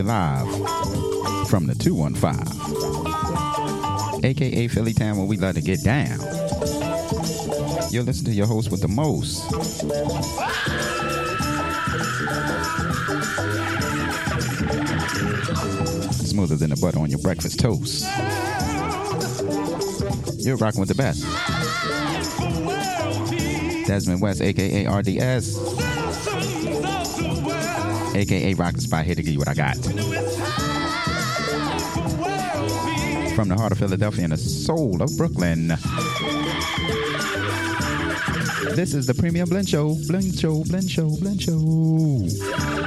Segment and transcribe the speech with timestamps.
[0.00, 0.48] You live
[1.48, 6.18] from the 215, aka Philly Town, where we love to get down.
[7.90, 9.42] You're listening to your host with the most.
[16.30, 18.06] Smoother than the butter on your breakfast toast.
[20.38, 21.26] You're rocking with the best.
[23.86, 25.69] Desmond West, aka RDS,
[28.14, 29.76] aka Rocdaspot, here to give you what I got.
[33.34, 35.68] From the heart of Philadelphia and the soul of Brooklyn.
[38.74, 39.96] This is the Premium Blend Show.
[40.06, 42.79] Blend Show, Blend Show, Blend Show.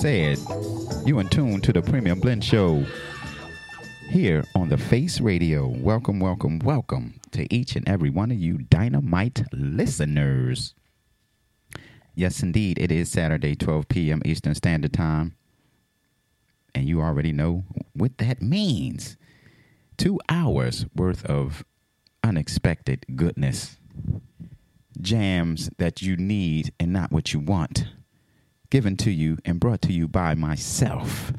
[0.00, 0.38] Said,
[1.04, 2.86] you in tune to the Premium Blend Show
[4.08, 5.68] here on the Face Radio.
[5.68, 10.74] Welcome, welcome, welcome to each and every one of you dynamite listeners.
[12.14, 14.22] Yes, indeed, it is Saturday, 12 p.m.
[14.24, 15.36] Eastern Standard Time.
[16.74, 19.18] And you already know what that means.
[19.98, 21.62] Two hours worth of
[22.24, 23.76] unexpected goodness.
[24.98, 27.84] Jams that you need and not what you want
[28.70, 31.32] given to you and brought to you by myself,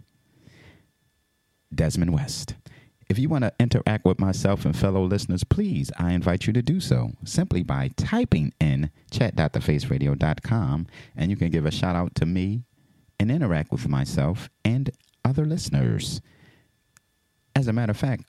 [1.73, 2.55] Desmond West.
[3.09, 6.61] If you want to interact with myself and fellow listeners, please, I invite you to
[6.61, 12.25] do so simply by typing in chat.thefaceradio.com and you can give a shout out to
[12.25, 12.63] me
[13.19, 14.91] and interact with myself and
[15.25, 16.21] other listeners.
[17.53, 18.23] As a matter of fact,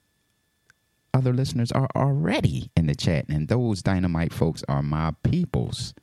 [1.14, 5.94] other listeners are already in the chat, and those dynamite folks are my peoples,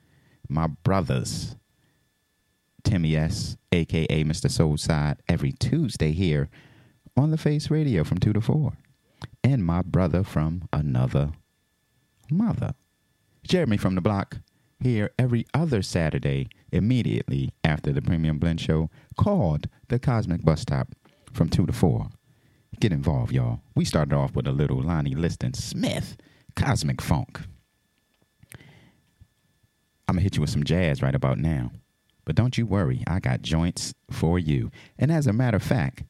[0.48, 1.56] my brothers.
[2.84, 4.50] Timmy S, aka Mr.
[4.50, 6.50] Soulside, every Tuesday here
[7.18, 8.74] on the Face Radio from 2 to 4.
[9.44, 11.32] And my brother from another
[12.32, 12.74] mother,
[13.44, 14.38] Jeremy from the block,
[14.82, 20.90] here every other Saturday immediately after the Premium Blend Show called the Cosmic Bus Stop
[21.34, 22.10] from 2 to 4.
[22.80, 23.62] Get involved, y'all.
[23.76, 26.16] We started off with a little Lonnie Liston Smith,
[26.56, 27.42] Cosmic Funk.
[30.08, 31.72] I'm going to hit you with some jazz right about now.
[32.30, 34.70] But don't you worry, I got joints for you.
[35.00, 36.04] And as a matter of fact,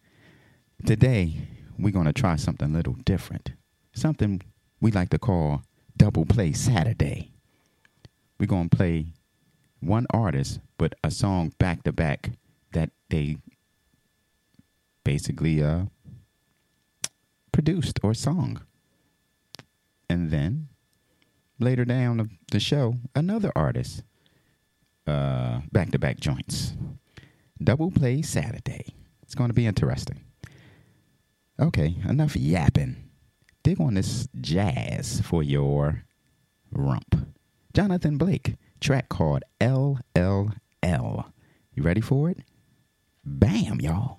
[0.86, 1.48] today
[1.78, 3.54] we're going to try something a little different.
[3.94, 4.42] Something
[4.82, 5.62] we like to call
[5.96, 7.32] Double Play Saturday.
[8.38, 9.14] We're going to play
[9.80, 12.32] one artist, but a song back to back
[12.74, 13.38] that they
[15.06, 15.84] basically uh,
[17.54, 18.60] produced or sung.
[20.10, 20.68] And then
[21.60, 24.04] later down the, the show, another artist
[25.72, 26.74] back to back joints.
[27.62, 28.96] Double play Saturday.
[29.24, 30.24] It's going to be interesting.
[31.60, 33.10] Okay, enough yapping.
[33.64, 36.04] Dig on this jazz for your
[36.72, 37.16] rump.
[37.74, 40.54] Jonathan Blake, track called LLL.
[40.82, 42.40] You ready for it?
[43.26, 44.19] Bam, y'all.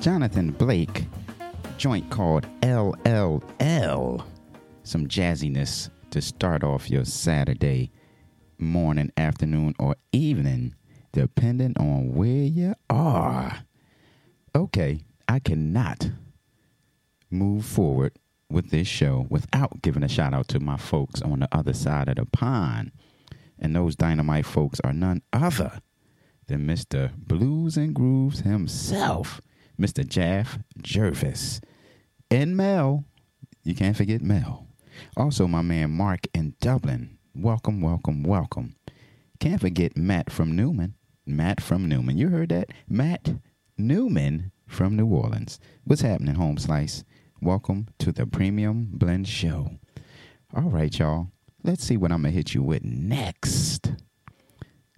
[0.00, 1.06] Jonathan Blake,
[1.76, 4.24] joint called LLL.
[4.82, 7.90] Some jazziness to start off your Saturday
[8.58, 10.74] morning, afternoon, or evening,
[11.12, 13.58] depending on where you are.
[14.54, 16.08] Okay, I cannot
[17.28, 18.12] move forward
[18.50, 22.08] with this show without giving a shout out to my folks on the other side
[22.08, 22.92] of the pond.
[23.58, 25.80] And those dynamite folks are none other
[26.50, 27.12] than Mr.
[27.16, 29.40] Blues and Grooves himself,
[29.80, 30.04] Mr.
[30.06, 31.60] Jaff Jervis.
[32.28, 33.04] And Mel,
[33.62, 34.66] you can't forget Mel.
[35.16, 37.18] Also, my man Mark in Dublin.
[37.36, 38.74] Welcome, welcome, welcome.
[39.38, 40.94] Can't forget Matt from Newman.
[41.24, 42.18] Matt from Newman.
[42.18, 42.70] You heard that?
[42.88, 43.36] Matt
[43.78, 45.60] Newman from New Orleans.
[45.84, 47.04] What's happening, Home Slice?
[47.40, 49.70] Welcome to the Premium Blend Show.
[50.52, 51.28] All right, y'all.
[51.62, 53.92] Let's see what I'm going to hit you with next.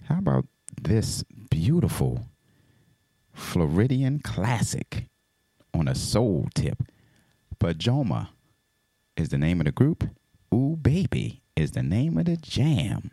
[0.05, 0.47] How about
[0.81, 2.29] this beautiful
[3.35, 5.09] Floridian classic
[5.75, 6.83] on a soul tip?
[7.61, 8.29] Pamoja
[9.19, 10.03] is the name of the group.
[10.55, 13.11] Ooh Baby is the name of the jam.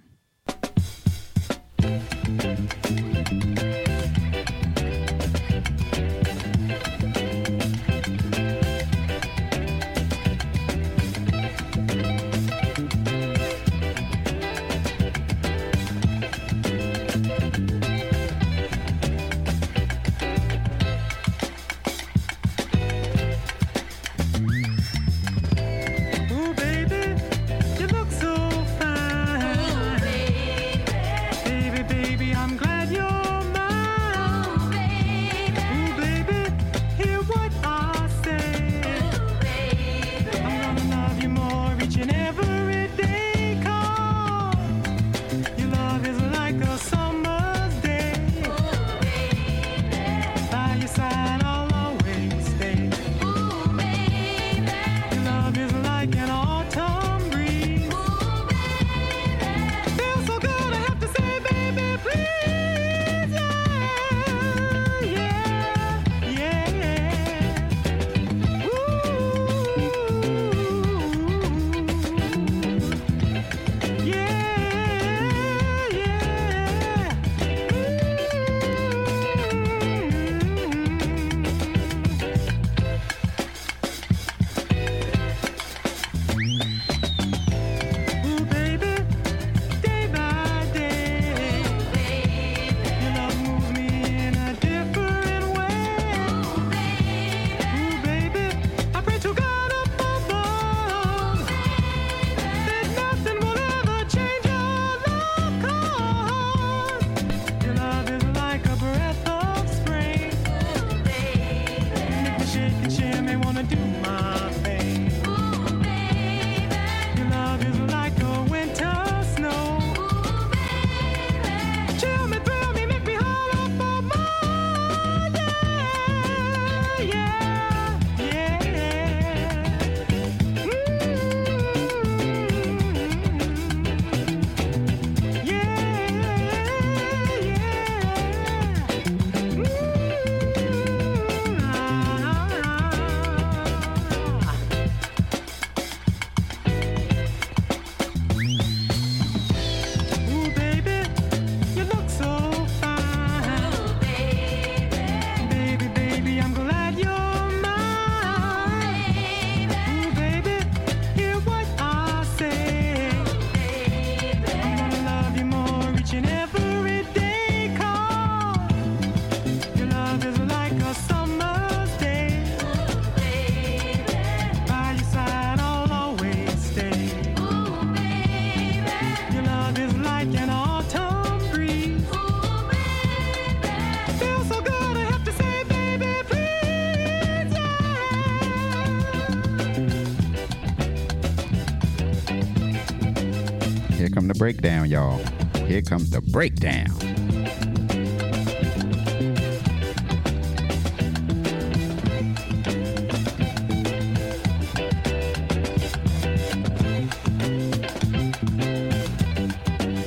[194.50, 195.22] Breakdown, y'all.
[195.68, 196.88] Here comes the breakdown.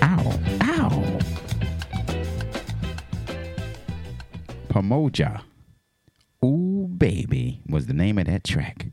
[0.02, 1.18] Ow, ow.
[4.70, 5.42] Pamoja.
[6.44, 8.86] Ooh, baby, was the name of that track.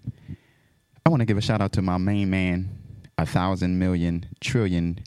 [1.03, 2.69] I want to give a shout out to my main man,
[3.17, 4.99] a thousand million trillion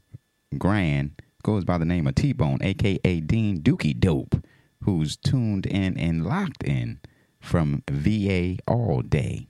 [0.59, 4.37] grand, goes by the name of T Bone, aka Dean Dookie Dope,
[4.83, 7.01] who's tuned in and locked in
[7.41, 9.47] from VA All Day.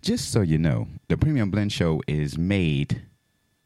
[0.00, 3.02] Just so you know, the Premium Blend Show is made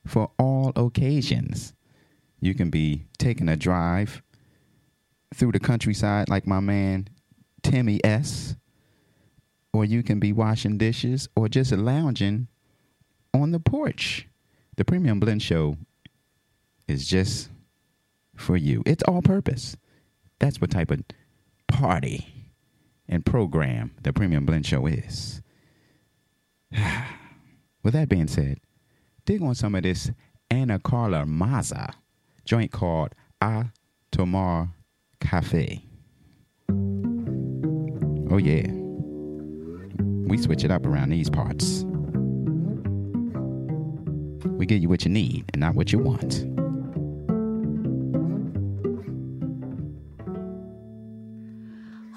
[0.05, 1.73] for all occasions.
[2.41, 4.23] You can be taking a drive
[5.35, 7.09] through the countryside like my man
[7.63, 8.57] Timmy S,
[9.73, 12.49] or you can be washing dishes or just lounging
[13.33, 14.29] on the porch.
[14.77, 15.77] The Premium Blend Show
[16.89, 17.49] is just
[18.35, 18.83] for you.
[18.87, 19.77] It's all purpose.
[20.41, 21.03] That's what type of
[21.69, 22.27] party
[23.09, 25.43] and program the Premium Blend Show is.
[27.83, 28.59] With that being said,
[29.25, 30.11] dig on some of this
[30.51, 31.93] Ana Carla Maza
[32.45, 33.67] joint called A
[34.11, 34.75] Tomar
[35.21, 35.85] Cafe.
[38.31, 38.67] Oh, yeah.
[40.27, 41.85] We switch it up around these parts.
[44.45, 46.45] We give you what you need and not what you want.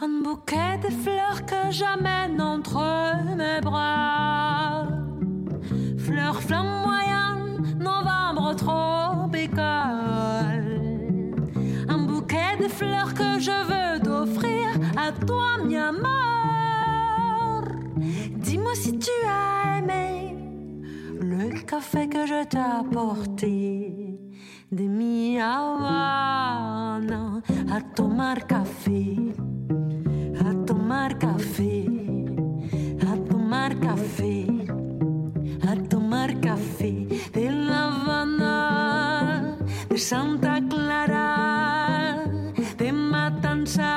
[0.01, 4.87] Un bouquet de fleurs que j'amène entre mes bras.
[5.97, 9.65] Fleurs flamboyantes, novembre tropical.
[11.87, 16.07] Un bouquet de fleurs que je veux t'offrir à toi, mi amour.
[18.35, 19.56] Dis-moi si tu as
[21.67, 24.17] café que je t'ai apporté.
[24.71, 27.21] De mi Habana.
[27.69, 29.03] A tomar café.
[30.47, 31.85] A tomar café,
[33.11, 34.45] a tomar café,
[35.69, 37.07] a tomar café.
[37.33, 37.89] De La
[39.89, 42.23] de Santa Clara,
[42.77, 43.93] de Matanza,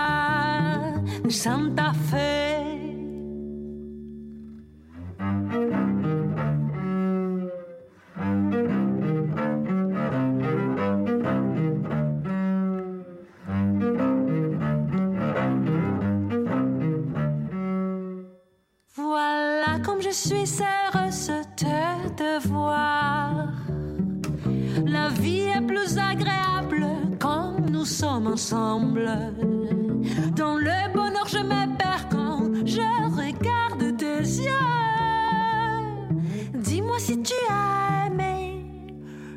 [1.23, 2.71] de Santa Fe.
[20.11, 23.47] Je suis heureuse de te voir.
[24.85, 26.85] La vie est plus agréable
[27.21, 29.09] quand nous sommes ensemble.
[30.35, 32.89] Dans le bonheur, je me perds quand je
[33.23, 34.51] regarde tes yeux.
[36.55, 38.65] Dis-moi si tu as aimé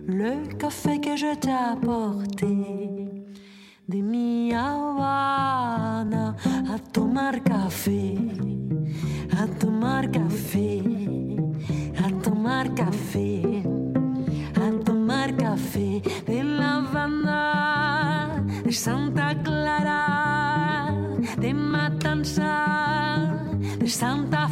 [0.07, 2.47] le café que je t'ai apporté.
[3.87, 6.35] De mi Habana
[6.73, 8.17] a tomar café,
[9.37, 10.81] a tomar café,
[12.03, 13.63] a tomar café,
[14.55, 16.81] a tomar café de La
[18.63, 20.93] de Santa Clara,
[21.37, 23.31] de Matanza,
[23.79, 24.42] de Santa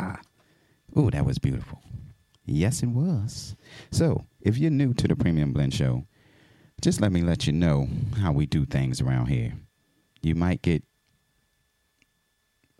[0.00, 0.20] Maza.
[0.96, 1.80] Ooh, that was beautiful.
[2.46, 3.54] Yes, it was.
[3.90, 6.06] So, if you're new to the Premium Blend Show,
[6.80, 7.88] just let me let you know
[8.20, 9.52] how we do things around here.
[10.22, 10.82] You might get,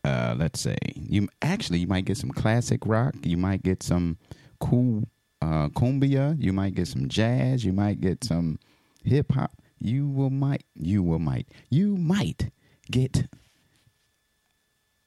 [0.05, 3.15] uh, let's say, you actually you might get some classic rock.
[3.23, 4.17] You might get some
[4.61, 5.05] cool
[5.43, 6.37] uh, cumbia.
[6.43, 7.65] You might get some jazz.
[7.65, 8.59] You might get some
[9.05, 9.53] hip hop.
[9.79, 12.51] You will might you will might you might
[12.91, 13.27] get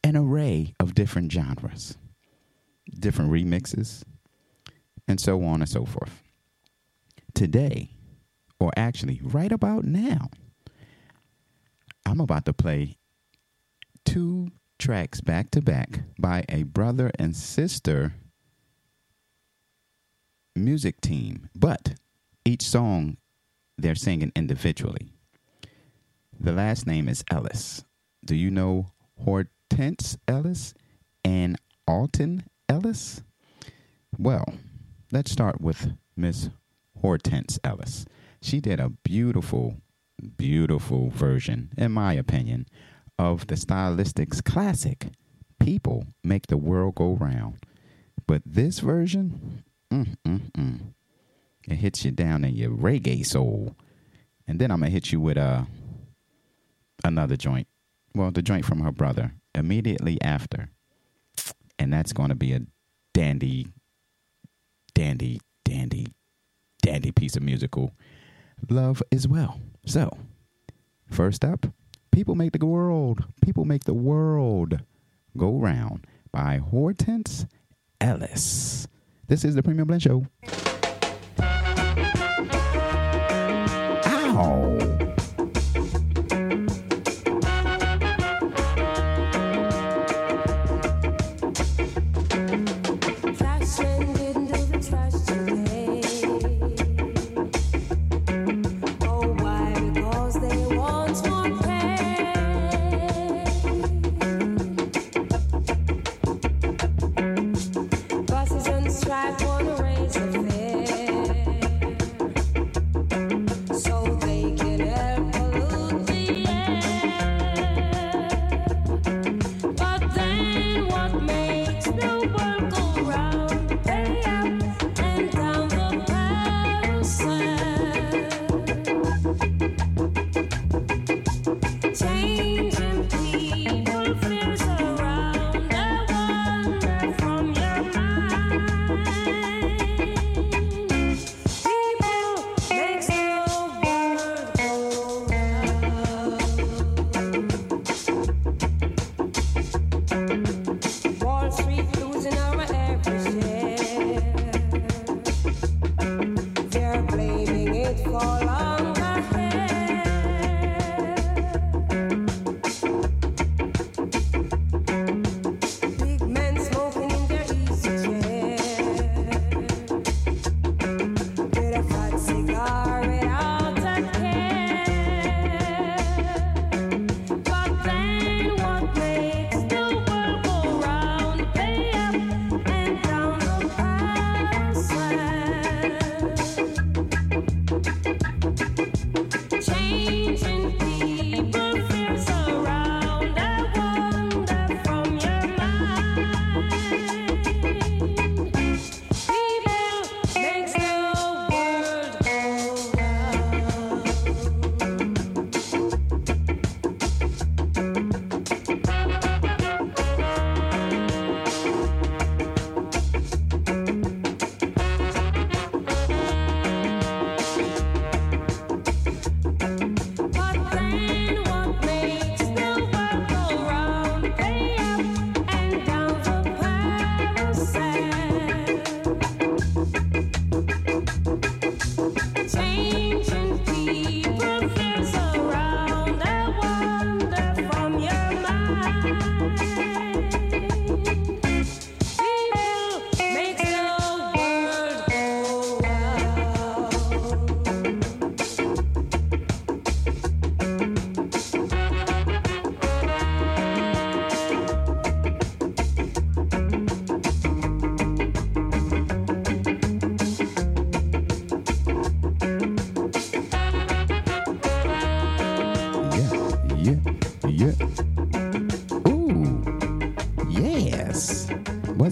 [0.04, 1.98] an array of different genres,
[3.00, 4.04] different remixes,
[5.08, 6.22] and so on and so forth.
[7.34, 7.92] Today,
[8.60, 10.30] or actually right about now,
[12.06, 12.98] I'm about to play
[14.06, 18.16] two tracks back to back by a brother and sister
[20.56, 21.94] music team, but
[22.44, 23.18] each song
[23.78, 25.14] they're singing individually.
[26.40, 27.84] The last name is Ellis.
[28.26, 28.88] Do you know
[29.24, 30.74] Hortense Ellis
[31.24, 33.22] and Alton Ellis?
[34.18, 34.54] Well,
[35.12, 36.50] let's start with Miss
[37.02, 38.06] Hortense Ellis.
[38.42, 39.76] She did a beautiful,
[40.38, 42.66] beautiful version, in my opinion,
[43.20, 45.08] of the Stylistics classic,
[45.60, 47.58] People Make the World Go Round.
[48.26, 50.80] But this version, mm, mm, mm,
[51.68, 53.76] it hits you down in your reggae soul.
[54.48, 55.64] And then I'm going to hit you with uh,
[57.04, 57.68] another joint.
[58.16, 60.70] Well, the joint from her brother immediately after.
[61.82, 62.62] And that's going to be a
[63.16, 63.66] dandy,
[64.94, 66.14] dandy, dandy,
[66.84, 67.92] dandy piece of musical
[68.70, 69.60] love as well.
[69.88, 70.16] So,
[71.08, 71.66] first up,
[72.12, 74.80] People Make the World, People Make the World
[75.36, 77.48] Go Round by Hortense
[78.00, 78.88] Ellis.
[79.28, 80.28] This is the Premium Blend Show.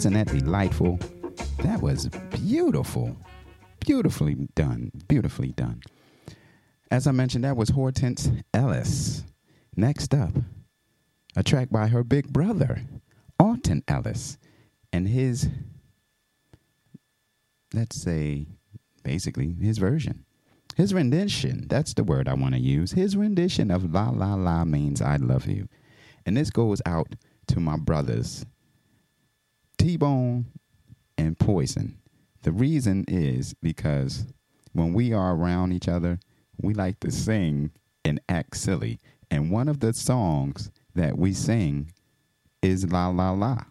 [0.09, 0.97] Wasn't that delightful?
[1.59, 3.15] That was beautiful.
[3.79, 4.91] Beautifully done.
[5.07, 5.83] Beautifully done.
[6.89, 9.23] As I mentioned, that was Hortense Ellis.
[9.75, 10.33] Next up,
[11.35, 12.81] a track by her big brother,
[13.39, 14.39] Alton Ellis,
[14.91, 15.47] and his,
[17.75, 18.47] let's say,
[19.03, 20.25] basically his version.
[20.75, 22.93] His rendition, that's the word I want to use.
[22.93, 25.67] His rendition of La La La means I love you.
[26.25, 27.13] And this goes out
[27.49, 28.43] to my brothers,
[29.79, 30.45] T Bone
[31.17, 31.97] and Poison.
[32.43, 34.25] The reason is because
[34.73, 36.19] when we are around each other,
[36.61, 37.71] we like to sing
[38.03, 38.99] and act silly.
[39.31, 41.93] And one of the songs that we sing
[42.61, 43.63] is La La La.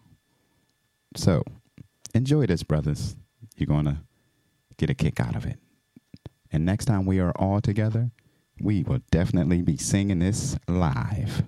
[1.15, 1.43] So
[2.13, 3.15] enjoy this, brothers.
[3.55, 3.99] You're going to
[4.77, 5.57] get a kick out of it.
[6.51, 8.09] And next time we are all together,
[8.59, 11.43] we will definitely be singing this live.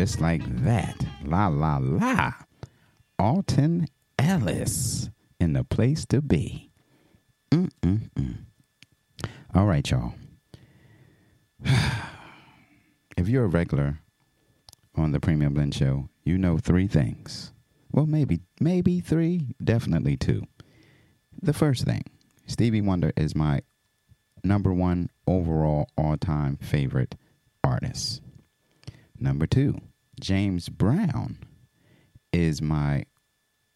[0.00, 0.96] Just like that.
[1.26, 2.32] La La La.
[3.18, 3.86] Alton
[4.18, 6.70] Ellis in the place to be.
[7.50, 8.46] Mm-mm-mm.
[9.54, 10.14] All right, y'all.
[13.18, 13.98] if you're a regular
[14.96, 17.52] on the Premium Blend Show, you know three things.
[17.92, 20.44] Well, maybe, maybe three, definitely two.
[21.42, 22.04] The first thing
[22.46, 23.60] Stevie Wonder is my
[24.42, 27.16] number one overall all time favorite
[27.62, 28.22] artist.
[29.22, 29.78] Number two,
[30.20, 31.38] James Brown
[32.30, 33.06] is my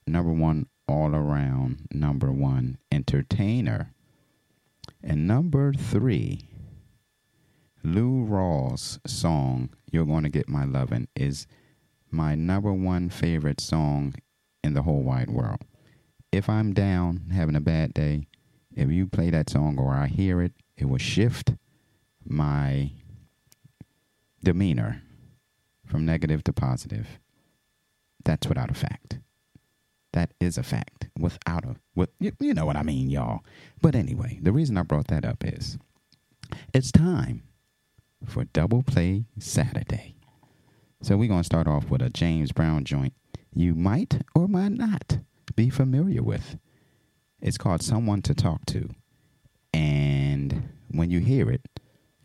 [0.06, 3.94] number one all around number one entertainer.
[5.02, 6.48] And number three,
[7.82, 11.46] Lou Rawls' song, You're Gonna Get My Lovin', is
[12.10, 14.14] my number one favorite song
[14.62, 15.62] in the whole wide world.
[16.30, 18.26] If I'm down, having a bad day,
[18.76, 21.54] if you play that song or I hear it, it will shift
[22.22, 22.92] my
[24.42, 25.02] demeanor
[25.94, 27.20] from negative to positive.
[28.24, 29.20] That's without a fact.
[30.12, 31.06] That is a fact.
[31.16, 33.44] Without a, with, you, know what I mean, y'all.
[33.80, 35.78] But anyway, the reason I brought that up is
[36.74, 37.44] it's time
[38.26, 40.16] for Double Play Saturday.
[41.00, 43.12] So we're going to start off with a James Brown joint
[43.54, 45.18] you might or might not
[45.54, 46.58] be familiar with.
[47.40, 48.90] It's called Someone to Talk to.
[49.72, 51.62] And when you hear it,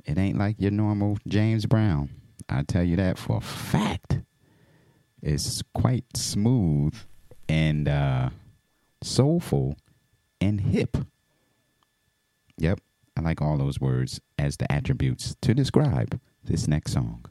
[0.06, 2.10] it ain't like your normal James Brown.
[2.50, 4.20] I tell you that for a fact.
[5.22, 6.96] It's quite smooth
[7.48, 8.30] and uh,
[9.04, 9.78] soulful
[10.42, 10.98] and hip.
[12.58, 12.80] Yep,
[13.16, 17.26] I like all those words as the attributes to describe this next song.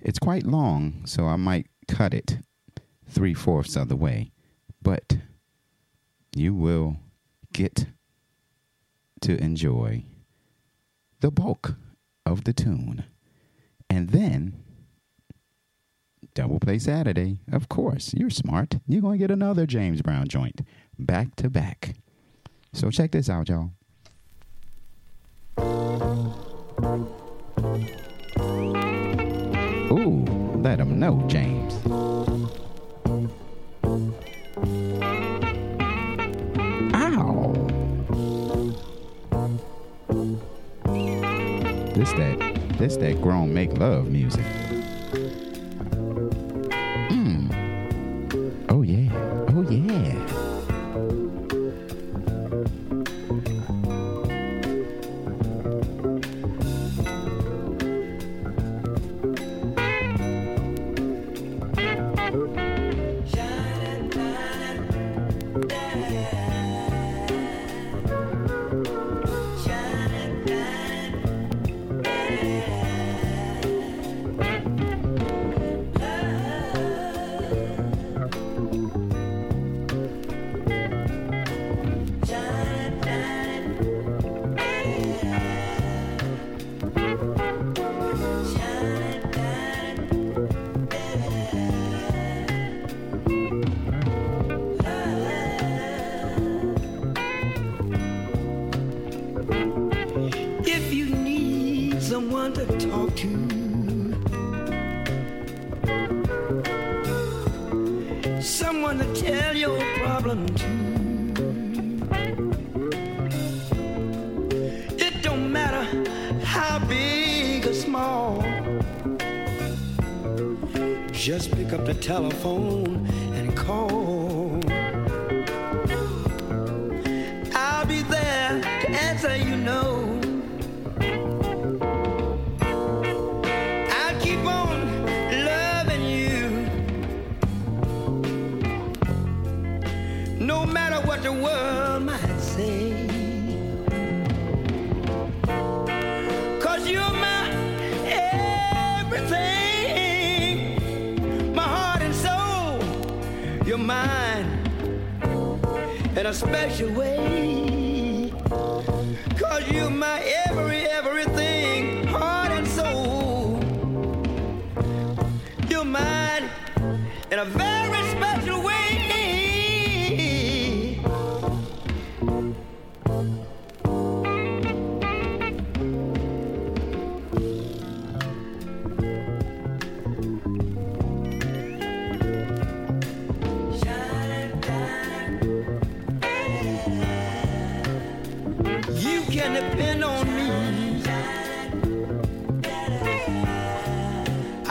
[0.00, 2.38] It's quite long, so I might cut it
[3.08, 4.30] three fourths of the way,
[4.80, 5.18] but
[6.34, 6.96] you will
[7.52, 7.86] get
[9.22, 10.04] to enjoy
[11.20, 11.74] the bulk
[12.24, 13.04] of the tune.
[13.90, 14.62] And then
[16.34, 17.40] double play Saturday.
[17.50, 18.76] Of course, you're smart.
[18.86, 20.60] You're going to get another James Brown joint
[20.98, 21.94] back to back.
[22.72, 23.72] So check this out, y'all.
[29.90, 30.24] Ooh,
[30.62, 31.74] let him know, James.
[36.94, 37.52] Ow.
[41.94, 42.47] This day.
[42.78, 44.44] This that grown make love music.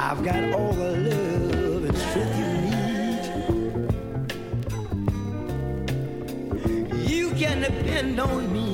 [0.09, 2.45] I've got all the love and strength you
[6.93, 7.09] need.
[7.09, 8.66] You can depend on me.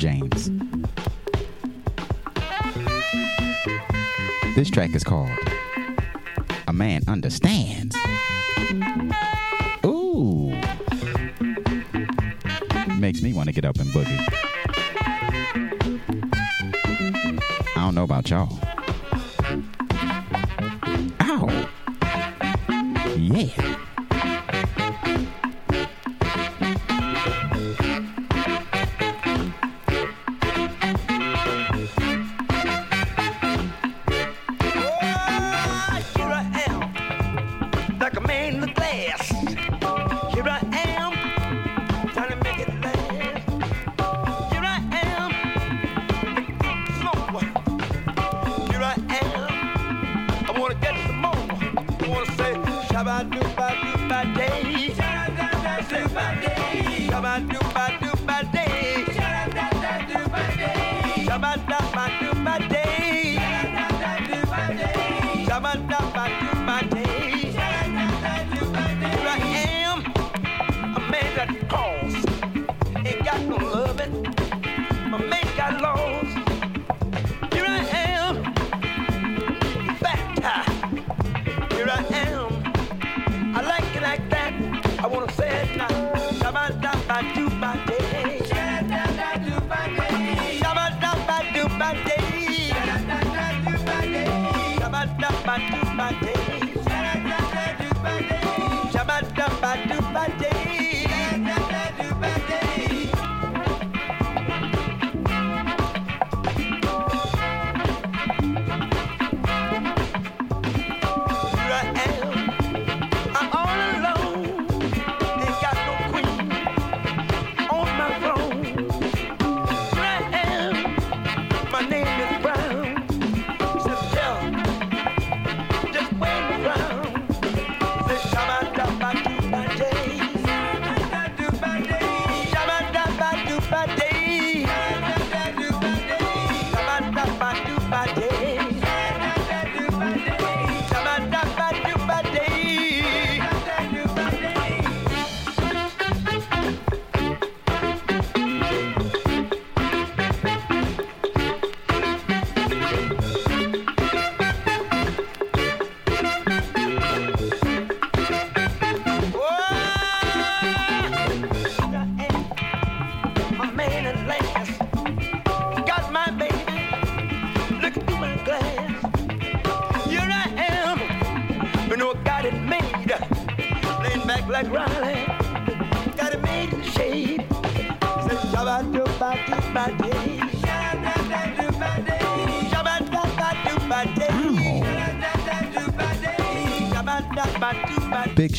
[0.00, 0.79] James.
[53.00, 54.92] Shabba do ba do ba day.
[54.92, 55.48] Shabba
[57.00, 57.99] do ba do ba day.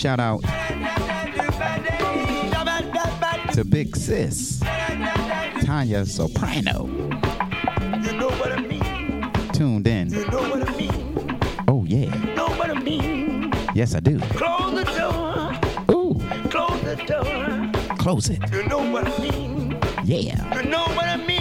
[0.01, 0.41] shout out
[3.53, 4.59] to Big Sis,
[5.63, 6.87] Tanya Soprano.
[6.87, 9.31] You know what I mean?
[9.53, 10.09] Tuned in.
[10.09, 11.39] You know what I mean?
[11.67, 12.15] Oh, yeah.
[12.15, 13.53] You know what I mean?
[13.75, 14.17] Yes, I do.
[14.19, 15.95] Close the door.
[15.95, 16.19] Ooh.
[16.49, 17.97] Close the door.
[17.97, 18.39] Close it.
[18.51, 19.79] You know what I mean?
[20.03, 20.63] Yeah.
[20.63, 21.40] You know what I mean?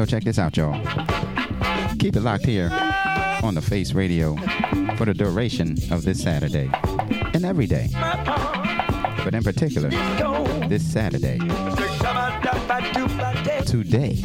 [0.00, 0.82] So check this out, y'all.
[1.98, 2.70] Keep it locked here
[3.42, 4.34] on the Face Radio
[4.96, 6.70] for the duration of this Saturday
[7.34, 9.90] and every day, but in particular,
[10.70, 11.36] this Saturday.
[13.66, 14.16] Today.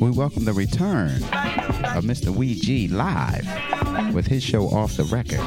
[0.00, 1.16] We welcome the return
[1.92, 2.34] of Mr.
[2.34, 3.46] Wee G live
[4.14, 5.40] with his show Off the Record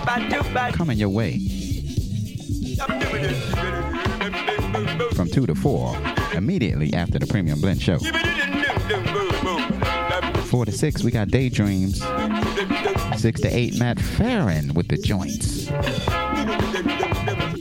[0.74, 1.67] coming your way
[5.38, 5.96] 2 to 4
[6.34, 8.00] immediately after the Premium Blend Show.
[10.46, 12.00] 4 to 6, we got Daydreams.
[13.22, 15.70] 6 to 8, Matt Farron with the joints.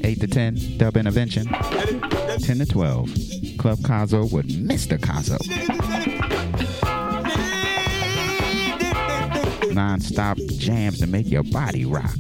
[0.03, 1.49] 8 to 10, Dub Intervention.
[1.49, 3.11] 10 to 12,
[3.59, 4.97] Club Kazo with Mr.
[4.99, 5.37] Kazo.
[9.75, 12.15] Non-stop jams to make your body rock.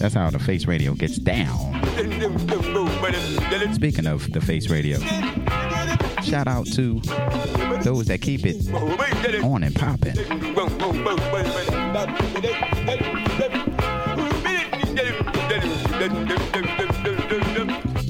[0.00, 1.74] That's how the Face Radio gets down.
[3.74, 4.98] Speaking of the Face Radio,
[6.22, 7.00] shout out to
[7.82, 8.56] those that keep it
[9.44, 10.16] on and popping.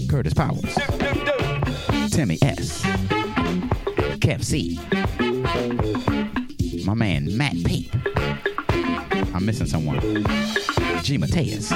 [0.08, 0.74] Curtis Powers,
[2.12, 2.82] Timmy S,
[4.20, 4.78] Kev C,
[6.84, 8.19] my man Matt Pape.
[9.40, 9.98] I'm missing someone.
[11.02, 11.16] G.
[11.16, 11.72] Mateus.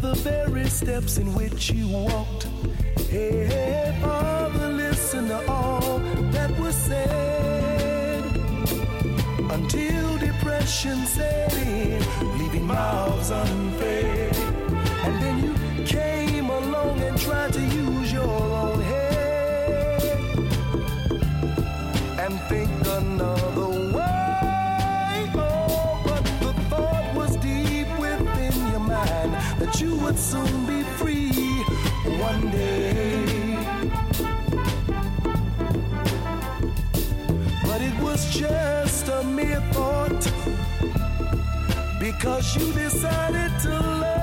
[0.00, 2.44] The very steps in which you walked.
[3.10, 5.98] Hey, hey, father, listen to all
[6.32, 8.24] that was said.
[9.50, 12.02] Until depression set in,
[12.38, 14.36] leaving mouths unfed.
[15.04, 18.49] And then you came along and tried to use your
[30.20, 31.30] soon be free
[32.20, 33.56] one day.
[37.64, 40.22] But it was just a mere thought
[41.98, 44.20] because you decided to love.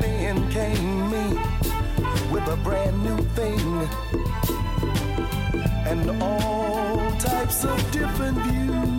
[0.00, 1.26] Then came me
[2.30, 3.88] with a brand new thing
[5.86, 8.97] and all types of different views.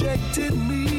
[0.00, 0.89] Rejected me,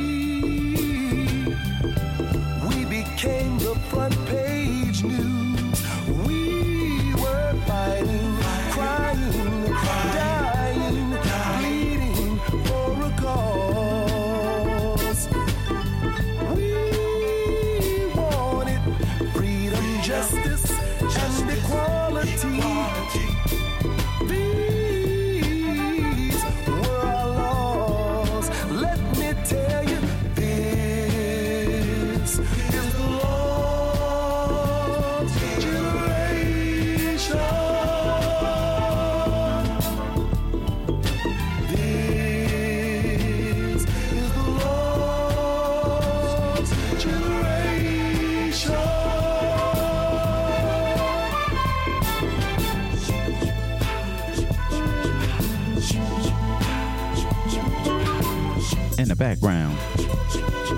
[59.22, 59.78] background,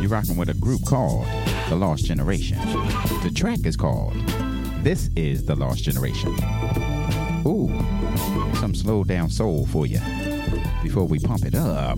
[0.01, 1.25] you're rocking with a group called
[1.69, 2.57] The Lost Generation.
[3.23, 4.13] The track is called
[4.83, 6.35] This is The Lost Generation.
[7.47, 7.69] Ooh,
[8.55, 10.01] some slow down soul for you
[10.83, 11.97] before we pump it up.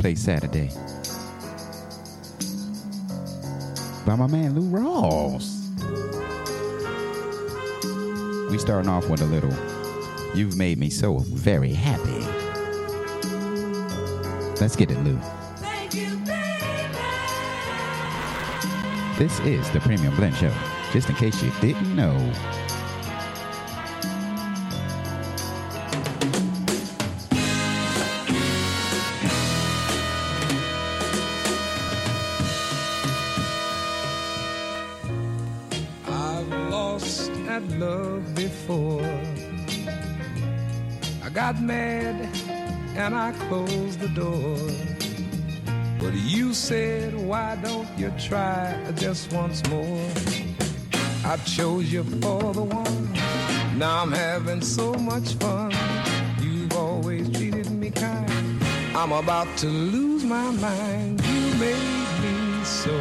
[0.00, 0.70] Play Saturday
[4.06, 5.60] by my man Lou Rawls.
[8.50, 9.52] We starting off with a little
[10.34, 12.24] You've Made Me So Very Happy.
[14.58, 15.20] Let's get it, Lou.
[19.18, 20.54] This is the Premium Blend Show,
[20.94, 22.16] just in case you didn't know.
[41.52, 42.28] Got mad
[42.94, 44.56] and I closed the door.
[45.98, 50.08] But you said, why don't you try just once more?
[51.24, 53.12] I chose you for the one.
[53.76, 55.72] Now I'm having so much fun.
[56.40, 58.30] You've always treated me kind.
[58.94, 61.20] I'm about to lose my mind.
[61.26, 62.96] You made me so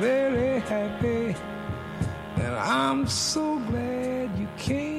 [0.00, 1.36] very happy.
[2.36, 4.93] And I'm so glad you came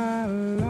[0.00, 0.69] my life.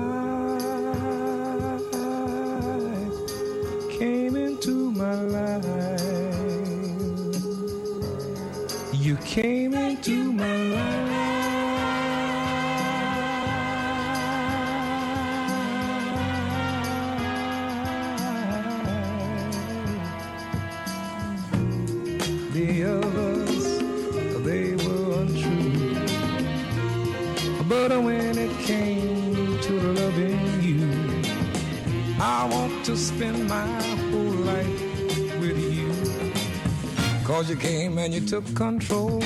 [33.20, 33.66] Spend my
[34.10, 34.80] whole life
[35.40, 35.92] with you.
[37.22, 39.22] Cause you came and you took control.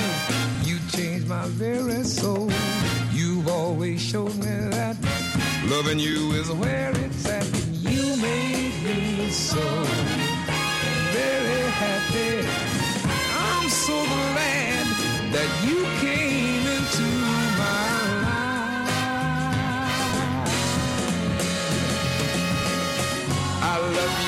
[0.63, 2.51] You changed my very soul.
[3.13, 4.97] You've always showed me that
[5.69, 7.47] loving you is where it's at.
[7.71, 9.65] You made me so
[11.15, 12.33] very happy.
[13.47, 14.85] I'm so glad
[15.35, 16.34] that you came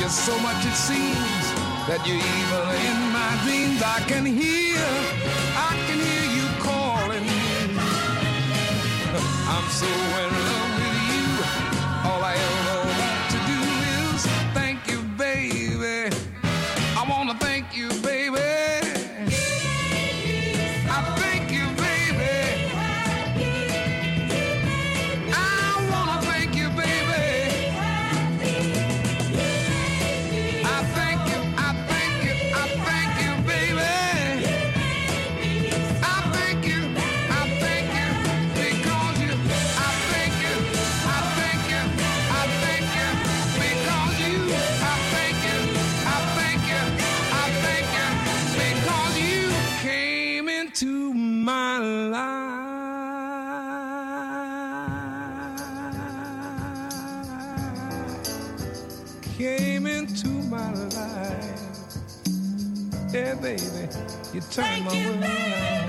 [0.07, 1.45] There's so much it seems
[1.89, 3.83] that you're evil in my dreams.
[3.83, 4.79] I can hear,
[5.67, 7.27] I can hear you calling.
[9.51, 10.36] I'm so in.
[63.55, 63.87] baby.
[64.33, 65.86] You turn Thank my you, world.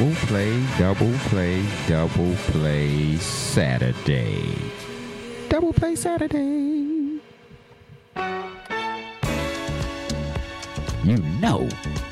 [0.00, 4.56] Double play, double play, double play Saturday.
[5.50, 7.20] Double play Saturday.
[11.04, 11.68] You know,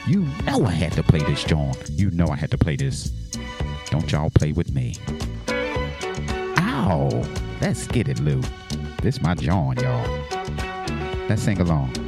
[0.07, 1.73] you know I had to play this, John.
[1.93, 3.05] You know I had to play this.
[3.87, 4.95] Don't y'all play with me.
[6.59, 7.09] Ow!
[7.63, 8.43] Let's get it, Lou.
[9.01, 10.27] This my John, y'all.
[11.27, 12.08] Let's sing along.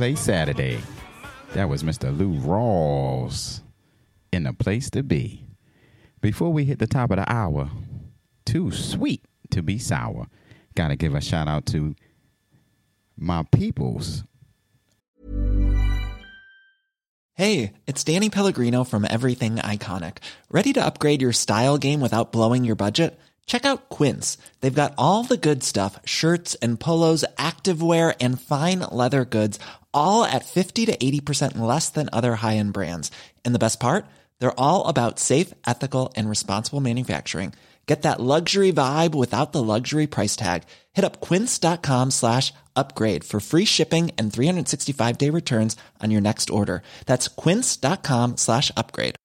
[0.00, 0.80] Play Saturday.
[1.52, 2.16] That was Mr.
[2.16, 3.60] Lou Rawls
[4.32, 5.44] in a place to be.
[6.22, 7.68] Before we hit the top of the hour,
[8.46, 10.28] too sweet to be sour.
[10.74, 11.94] Gotta give a shout out to
[13.18, 14.24] my peoples.
[17.34, 20.16] Hey, it's Danny Pellegrino from Everything Iconic.
[20.50, 23.20] Ready to upgrade your style game without blowing your budget?
[23.50, 24.38] Check out Quince.
[24.60, 29.58] They've got all the good stuff shirts and polos, activewear, and fine leather goods,
[29.94, 33.10] all at 50 to 80% less than other high end brands.
[33.44, 34.04] And the best part?
[34.38, 37.54] They're all about safe, ethical, and responsible manufacturing.
[37.86, 40.62] Get that luxury vibe without the luxury price tag.
[40.92, 46.50] Hit up quince.com slash upgrade for free shipping and 365 day returns on your next
[46.50, 46.82] order.
[47.06, 49.16] That's quince.com slash upgrade.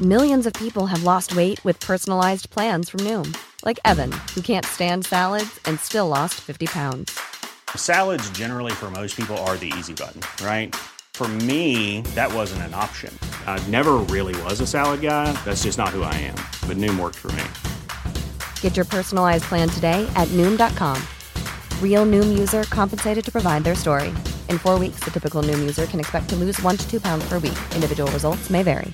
[0.00, 4.66] Millions of people have lost weight with personalized plans from Noom, like Evan, who can't
[4.66, 7.16] stand salads and still lost 50 pounds.
[7.76, 10.74] Salads, generally, for most people, are the easy button, right?
[11.12, 13.16] For me, that wasn't an option.
[13.46, 15.30] I never really was a salad guy.
[15.44, 16.34] That's just not who I am.
[16.66, 17.44] But Noom worked for me.
[18.62, 21.00] Get your personalized plan today at Noom.com.
[21.80, 24.08] Real Noom user compensated to provide their story.
[24.48, 27.28] In four weeks, the typical Noom user can expect to lose one to two pounds
[27.28, 27.58] per week.
[27.76, 28.92] Individual results may vary.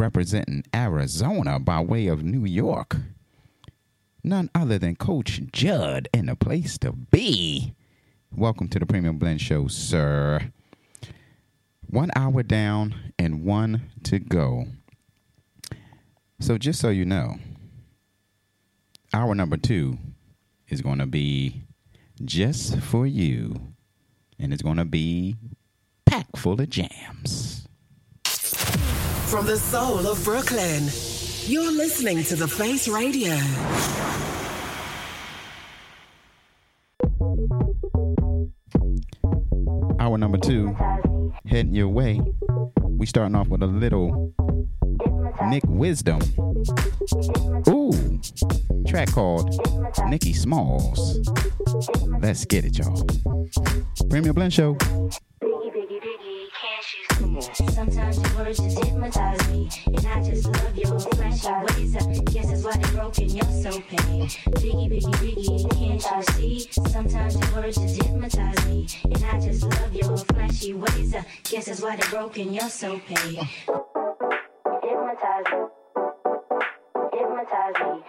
[0.00, 2.96] representing Arizona by way of New York.
[4.22, 7.74] None other than Coach Judd in the place to be.
[8.30, 10.52] Welcome to the Premium Blend Show, sir.
[11.86, 14.66] One hour down and one to go.
[16.38, 17.36] So, just so you know,
[19.14, 19.96] hour number two
[20.68, 21.62] is going to be
[22.22, 23.74] just for you,
[24.38, 25.36] and it's going to be
[26.04, 27.66] packed full of jams.
[28.24, 30.88] From the soul of Brooklyn,
[31.50, 33.34] you're listening to The Face Radio.
[39.98, 40.76] Hour number two,
[41.46, 42.20] heading your way.
[42.82, 44.32] We starting off with a little
[45.48, 46.20] Nick Wisdom.
[47.68, 48.20] Ooh,
[48.86, 49.52] track called
[50.08, 51.18] Nicky Smalls.
[52.20, 53.04] Let's get it, y'all.
[54.08, 54.78] Premium Blend Show.
[57.20, 61.94] Sometimes your words just hypnotize me, and I just love your flashy ways.
[61.94, 64.26] I guess that's why they broke and you're so pain.
[64.56, 66.60] Biggie, biggie, biggie, can't you see?
[66.88, 71.14] Sometimes your words just hypnotize me, and I just love your flashy ways.
[71.14, 73.34] I guess that's why they broke and you're so pain.
[74.82, 75.60] Hypnotize me,
[77.12, 78.02] hypnotize me,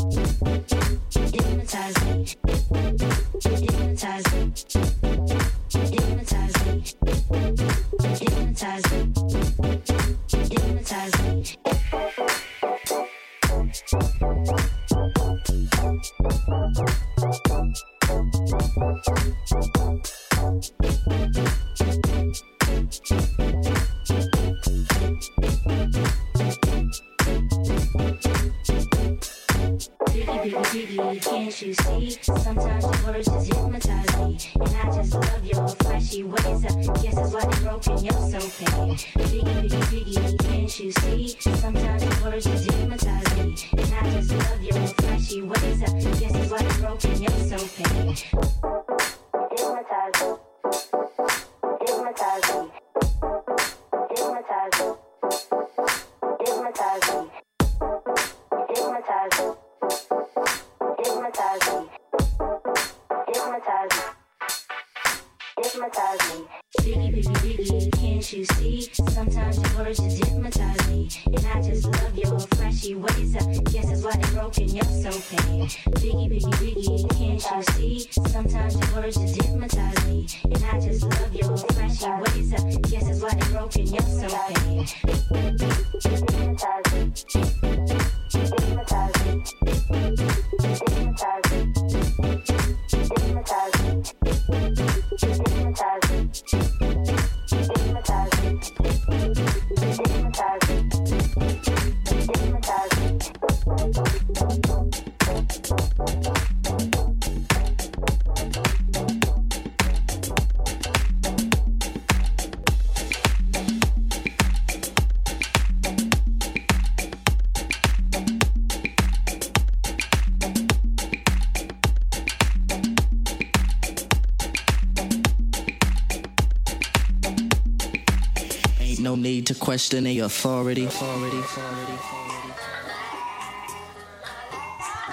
[129.77, 130.85] To authority.
[130.85, 131.93] authority, authority.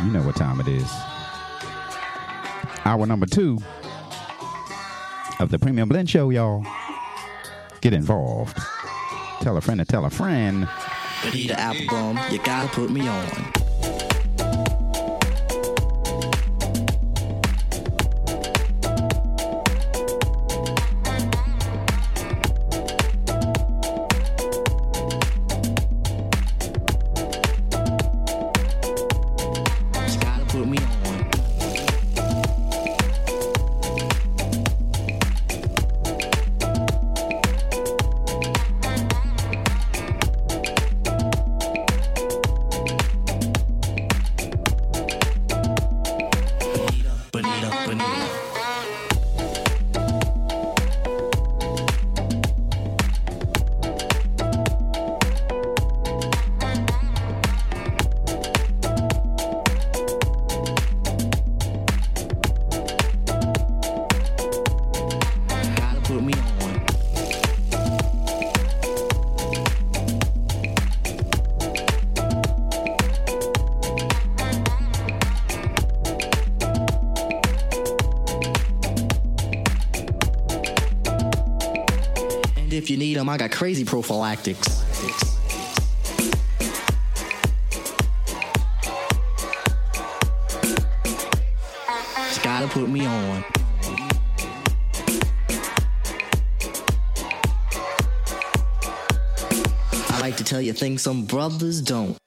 [0.04, 0.90] You know what time it is.
[2.86, 3.58] Hour number two
[5.40, 6.64] of the Premium Blend Show, y'all.
[7.82, 8.56] Get involved.
[9.42, 10.68] Tell a friend to tell a friend.
[11.32, 13.51] Peter Applebaum, you gotta put me on.
[83.62, 84.82] Crazy prophylactics.
[92.18, 93.46] It's gotta put me on.
[100.10, 102.21] I like to tell you things some brothers don't.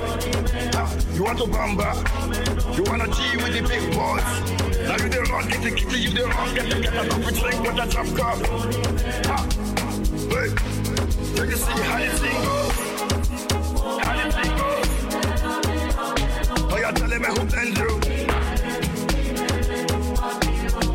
[0.75, 1.91] Ah, You want to bamba?
[2.77, 4.27] You wanna G with the big boys?
[4.89, 7.41] Now you the run, get the kitty, you the run, get the get the coffee
[7.41, 8.39] drink with the drop cup.
[9.27, 9.47] Ah,
[10.33, 10.49] Hey,
[11.37, 12.77] so you see how the thing goes.
[14.05, 14.89] How the thing goes.
[16.73, 17.91] Oh, you're telling me who blend you?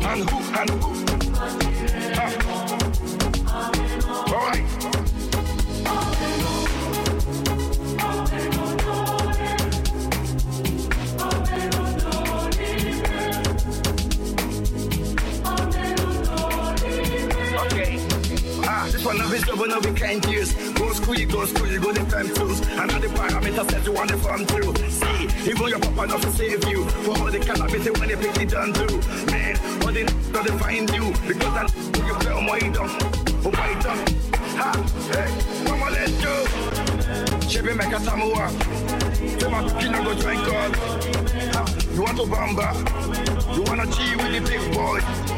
[0.08, 0.97] And who, and who?
[19.38, 20.52] Is double now we can't use.
[20.72, 22.60] Go school, go school, go the fam tools.
[22.60, 24.74] And all the that you want the farm too.
[24.90, 26.84] See, even your papa not to save you.
[27.04, 28.94] For all the cannabis when they pick it done too.
[29.30, 31.12] Man, all the got to find you.
[31.26, 31.66] Because I
[32.06, 32.98] you play on my dumb.
[33.44, 34.00] Oh my dumb.
[34.58, 34.70] Ha,
[35.12, 35.28] hey,
[35.68, 36.34] mama let's go.
[37.48, 38.50] Chebe make a samoa.
[39.68, 40.76] Cooking and go drink God.
[41.94, 42.68] You want to bamba?
[43.54, 45.37] You wanna G with the big boy?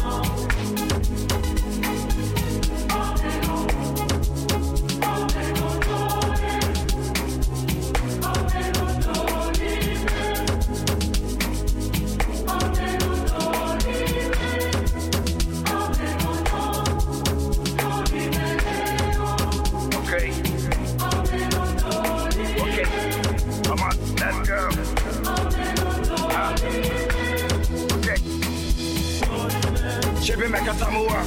[30.81, 31.23] Samoa.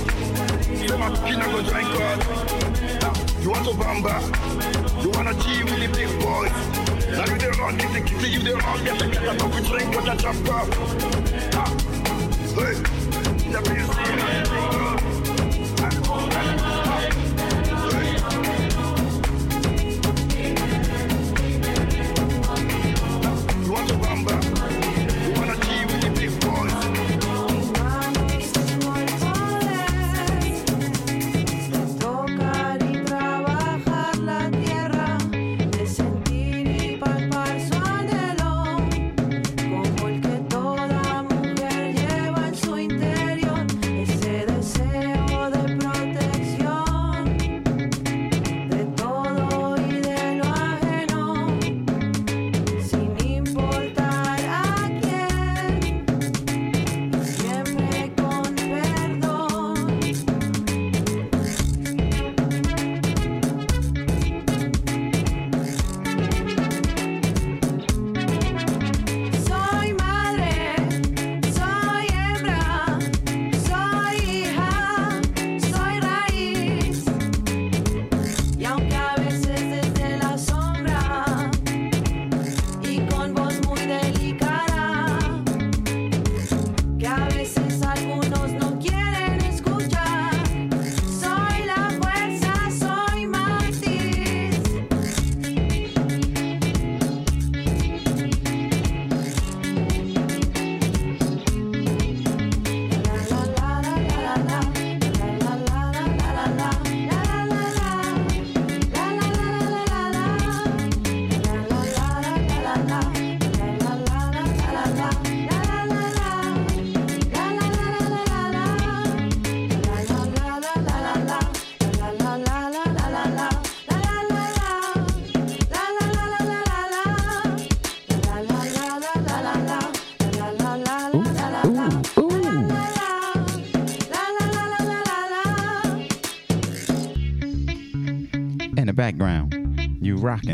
[0.78, 2.18] Say my skin I go drink God.
[3.40, 4.16] You want to bamba?
[5.00, 6.50] You wanna chill with the big boys?
[7.14, 9.46] Now you the wrong, get the kitty, you the wrong, get the cat, I go
[9.68, 10.68] drink what I chop up.
[12.58, 12.74] Hey,
[13.48, 14.83] never you see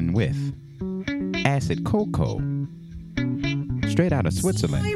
[0.09, 0.55] With
[1.45, 2.41] Acid Cocoa,
[3.89, 4.87] straight out of Switzerland.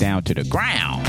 [0.00, 0.99] down to the ground.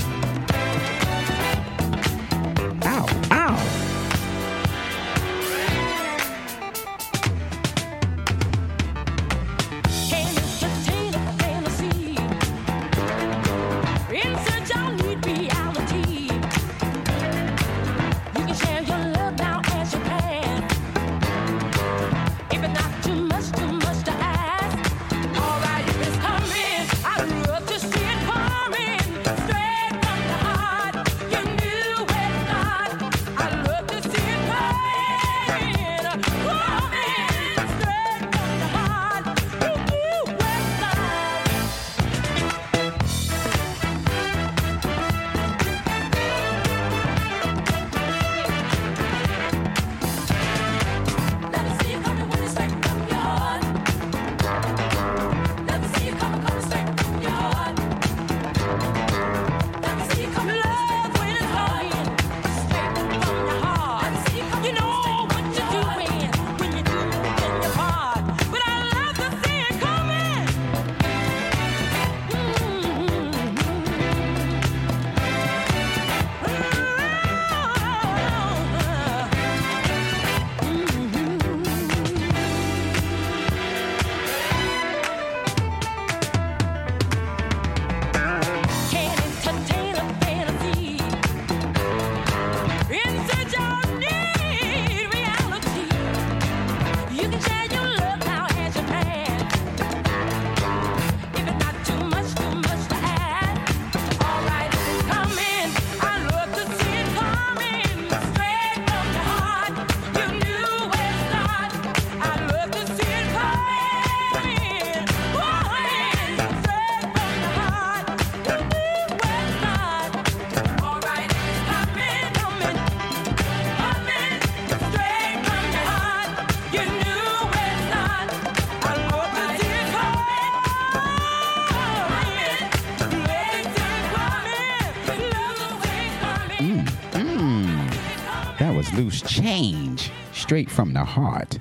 [139.51, 141.59] Change, straight from the heart.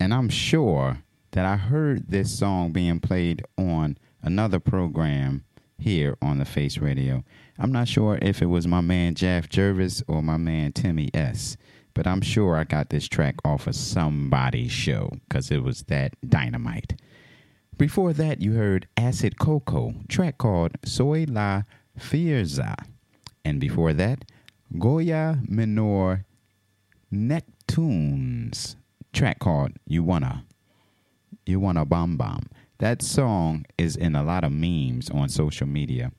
[0.00, 1.02] And I'm sure
[1.32, 5.44] that I heard this song being played on another program
[5.76, 7.22] here on the Face Radio.
[7.58, 11.58] I'm not sure if it was my man Jeff Jervis or my man Timmy S,
[11.92, 16.14] but I'm sure I got this track off of somebody's show because it was that
[16.26, 16.98] dynamite.
[17.76, 21.64] Before that, you heard Acid Coco, track called Soy La
[21.98, 22.74] Fuerza.
[23.44, 24.24] And before that,
[24.78, 26.24] Goya Menor
[27.12, 28.76] Nektunez,
[29.12, 30.44] track called You Wanna.
[31.44, 32.48] You Wanna Bomb Bomb.
[32.78, 36.12] That song is in a lot of memes on social media,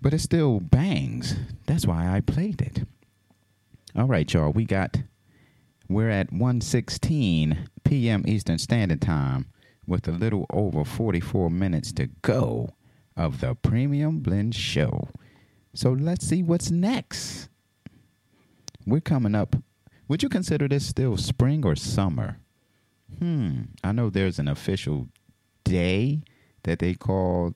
[0.00, 1.36] but it still bangs.
[1.66, 2.82] That's why I played it.
[3.94, 4.96] All right, y'all, we got,
[5.88, 8.24] we're at 1.16 p.m.
[8.26, 9.46] Eastern Standard Time
[9.86, 12.70] with a little over 44 minutes to go
[13.16, 15.08] of the Premium Blend Show.
[15.74, 17.48] So let's see what's next.
[18.84, 19.54] We're coming up.
[20.08, 22.38] Would you consider this still spring or summer?
[23.18, 23.62] Hmm.
[23.84, 25.08] I know there's an official
[25.64, 26.22] day
[26.64, 27.52] that they call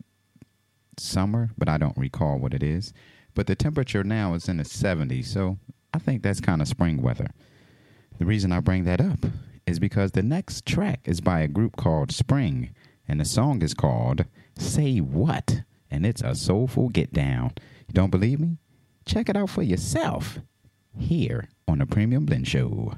[0.98, 2.92] summer, but I don't recall what it is.
[3.34, 5.58] But the temperature now is in the 70s, so
[5.92, 7.28] I think that's kind of spring weather.
[8.18, 9.26] The reason I bring that up
[9.66, 12.70] is because the next track is by a group called Spring,
[13.08, 14.24] and the song is called
[14.56, 17.52] Say What, and it's a soulful get down.
[17.88, 18.58] You don't believe me?
[19.04, 20.38] Check it out for yourself
[20.98, 22.94] here on the Premium Blend Show.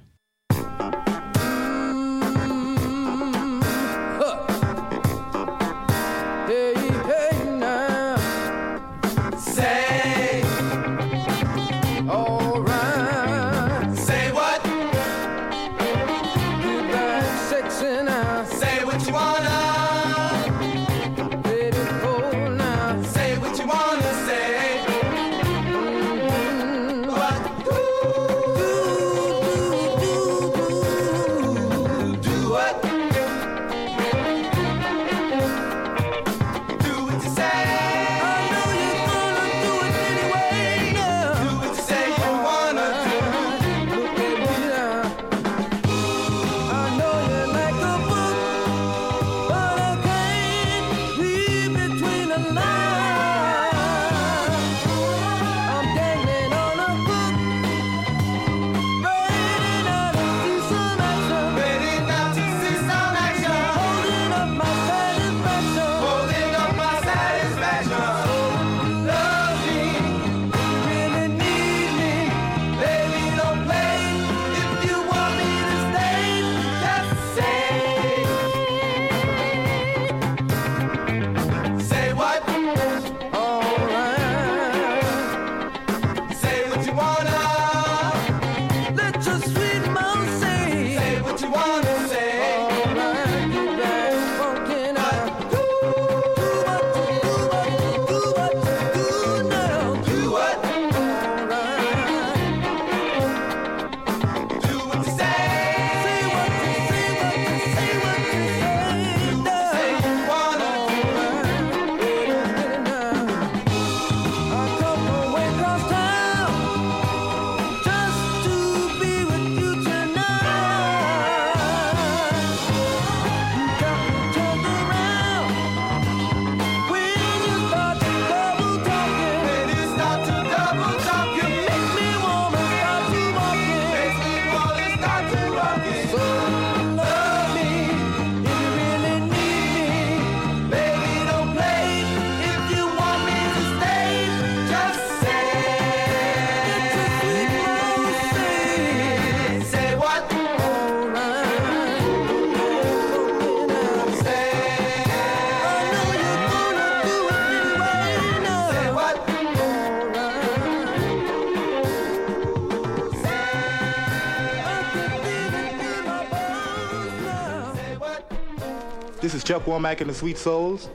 [169.48, 170.90] Chuck Womack and the Sweet Souls.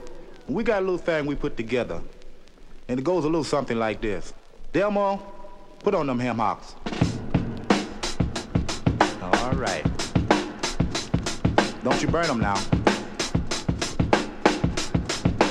[0.46, 2.00] We got a little thing we put together.
[2.86, 4.32] And it goes a little something like this.
[4.72, 5.20] Delmo,
[5.80, 6.76] put on them ham hocks.
[9.20, 9.82] All right.
[11.82, 12.54] Don't you burn them now.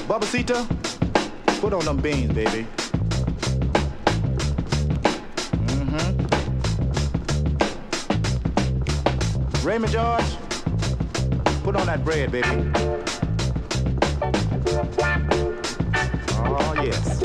[0.07, 0.65] Babasita,
[1.59, 2.65] put on them beans, baby.
[5.67, 6.13] Mm-hmm.
[9.67, 10.23] Raymond George,
[11.63, 12.45] put on that bread, baby.
[16.45, 17.19] Oh, yes.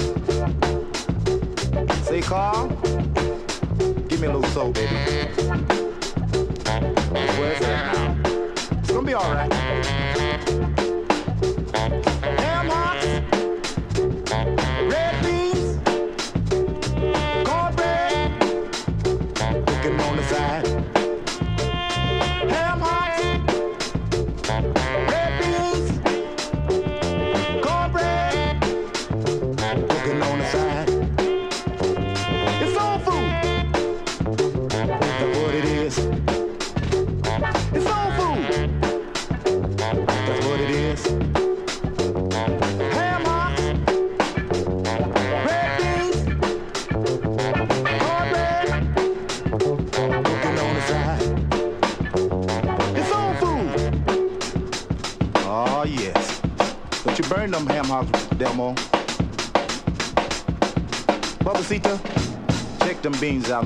[2.06, 2.68] Say, Carl,
[4.06, 5.17] give me a little soul, baby.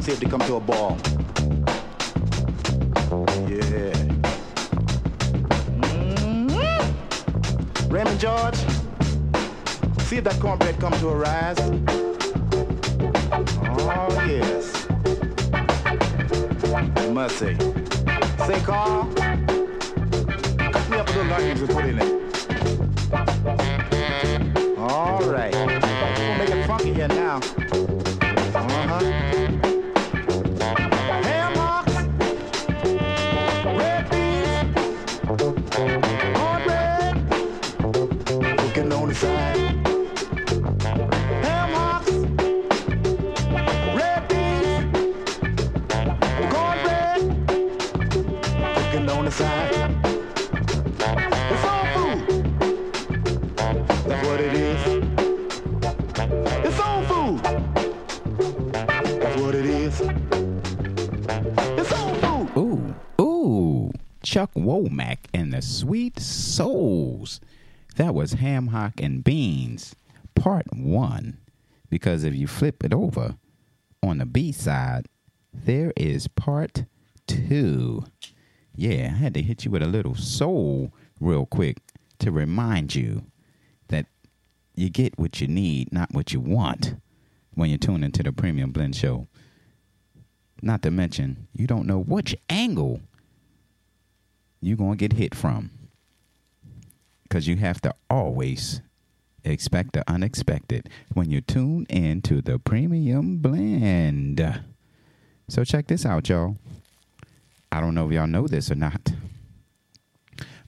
[0.02, 0.98] See if they come to a ball.
[3.48, 3.92] Yeah.
[5.80, 6.50] Mhm.
[7.88, 8.56] Raymond George,
[10.06, 11.58] see if that cornbread comes to a rise.
[13.78, 14.72] Oh, yes.
[17.28, 17.56] Say.
[18.46, 22.21] Say, Carl, cut me up a little onions and put in it.
[68.02, 69.94] That was Ham Hock and Beans,
[70.34, 71.38] part one.
[71.88, 73.36] Because if you flip it over
[74.02, 75.06] on the B side,
[75.54, 76.82] there is part
[77.28, 78.02] two.
[78.74, 81.76] Yeah, I had to hit you with a little soul real quick
[82.18, 83.26] to remind you
[83.86, 84.06] that
[84.74, 86.96] you get what you need, not what you want,
[87.54, 89.28] when you tune into the Premium Blend Show.
[90.60, 93.00] Not to mention, you don't know which angle
[94.60, 95.70] you're going to get hit from.
[97.32, 98.82] Because you have to always
[99.42, 104.60] expect the unexpected when you tune in to the Premium Blend.
[105.48, 106.58] So check this out, y'all.
[107.72, 109.14] I don't know if y'all know this or not,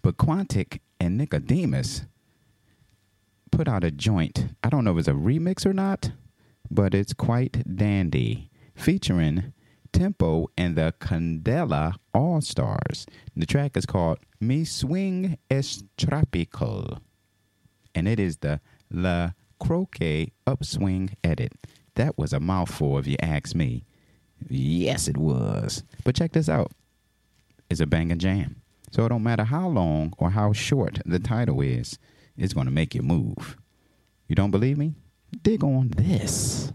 [0.00, 2.06] but Quantic and Nickodemus
[3.52, 4.46] put out a joint.
[4.62, 6.12] I don't know if it's a remix or not,
[6.70, 9.52] but it's quite dandy, featuring
[9.94, 13.06] Tempo and the Candela All Stars.
[13.36, 16.98] The track is called Mi Swing Es Tropical,
[17.94, 18.60] and it is the
[18.90, 19.30] La
[19.60, 21.52] Croquet Upswing edit.
[21.94, 23.84] That was a mouthful, if you ask me.
[24.48, 25.84] Yes, it was.
[26.02, 26.72] But check this out.
[27.70, 28.62] It's a banging jam.
[28.90, 32.00] So it don't matter how long or how short the title is,
[32.36, 33.56] it's going to make you move.
[34.26, 34.96] You don't believe me?
[35.42, 36.72] Dig on this.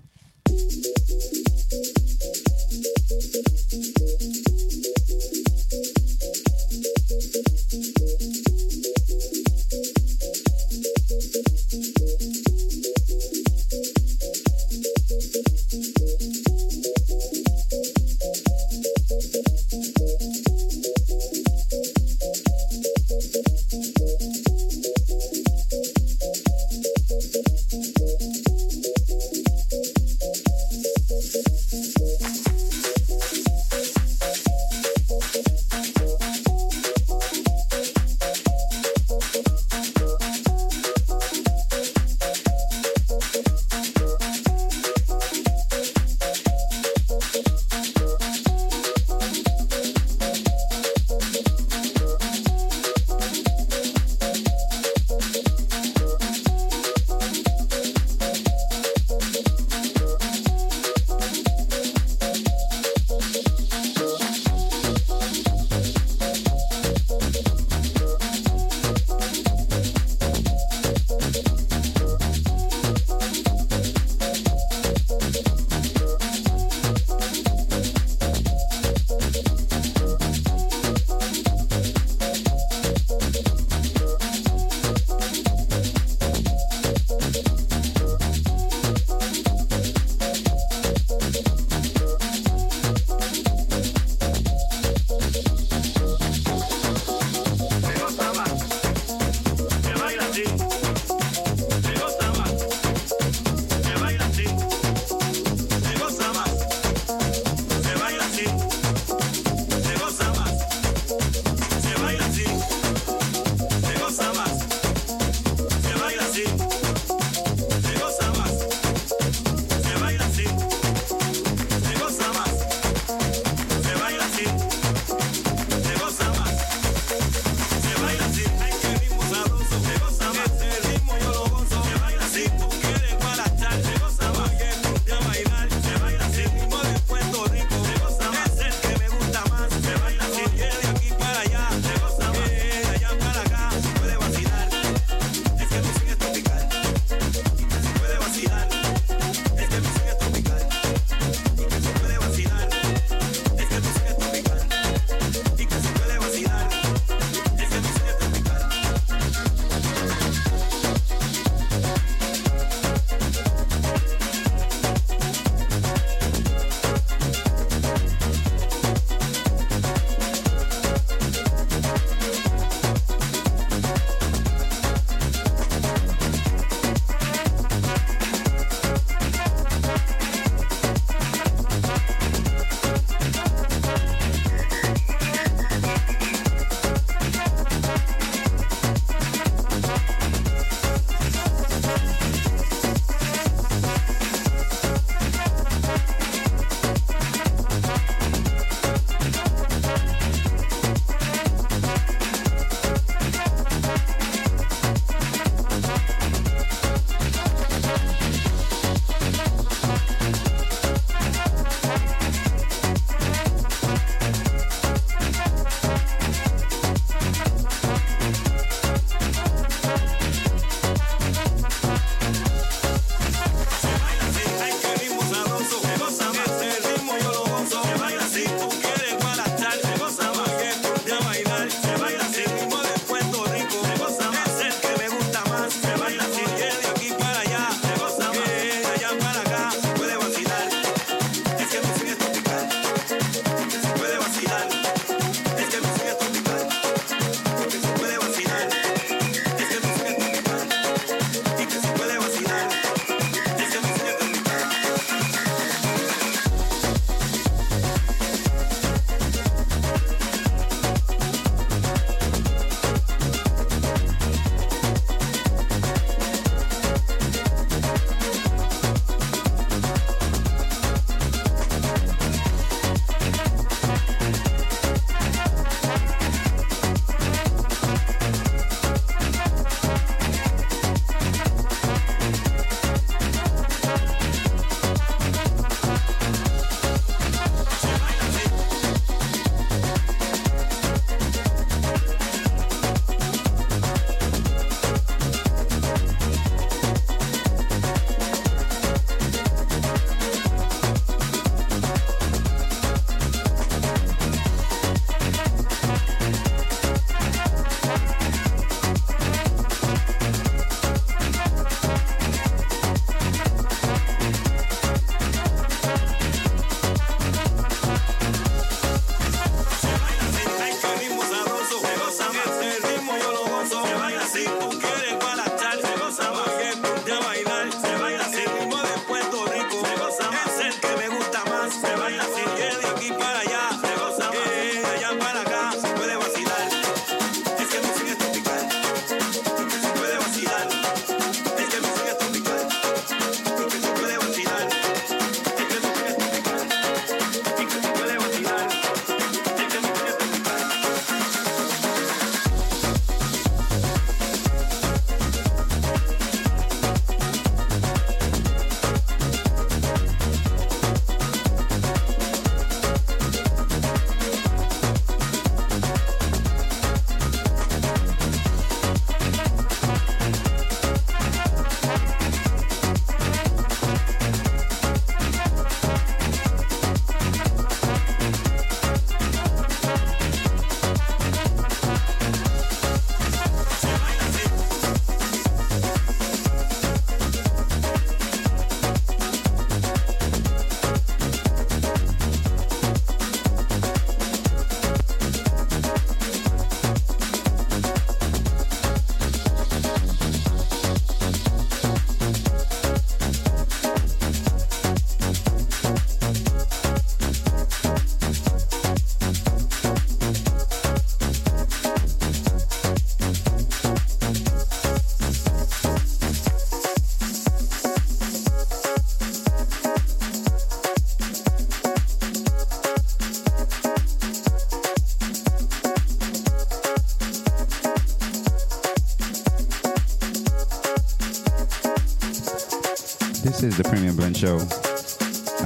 [433.59, 434.57] This is the Premium Blend Show.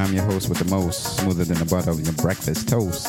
[0.01, 3.05] I'm your host with the most, smoother than the butter of your breakfast toast.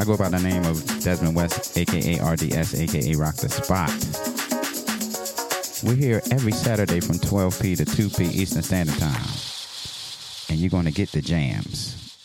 [0.00, 3.88] I go by the name of Desmond West, aka RDS, aka Rocdaspot.
[5.84, 9.22] We're here every Saturday from 12p to 2p Eastern Standard Time.
[10.48, 12.16] And you're going to get the jams.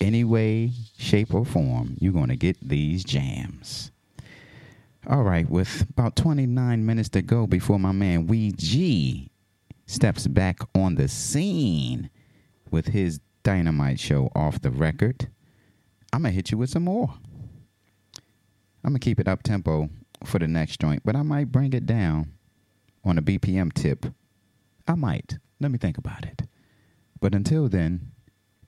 [0.00, 3.92] Any way, shape, or form, you're going to get these jams.
[5.06, 9.29] All right, with about 29 minutes to go before my man Wee G
[9.90, 12.10] steps back on the scene
[12.70, 15.28] with his dynamite show off the record,
[16.12, 17.12] I'm going to hit you with some more.
[18.84, 19.90] I'm going to keep it up tempo
[20.24, 22.32] for the next joint, but I might bring it down
[23.04, 24.06] on a BPM tip.
[24.86, 25.38] I might.
[25.58, 26.42] Let me think about it.
[27.20, 28.12] But until then,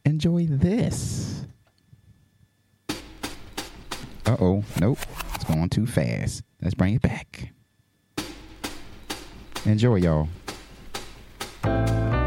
[0.05, 1.47] enjoy this.
[4.27, 4.99] Uh oh, nope.
[5.35, 6.43] It's going too fast.
[6.61, 7.53] Let's bring it back.
[9.65, 10.29] Enjoy, y'all.
[11.63, 12.22] Thank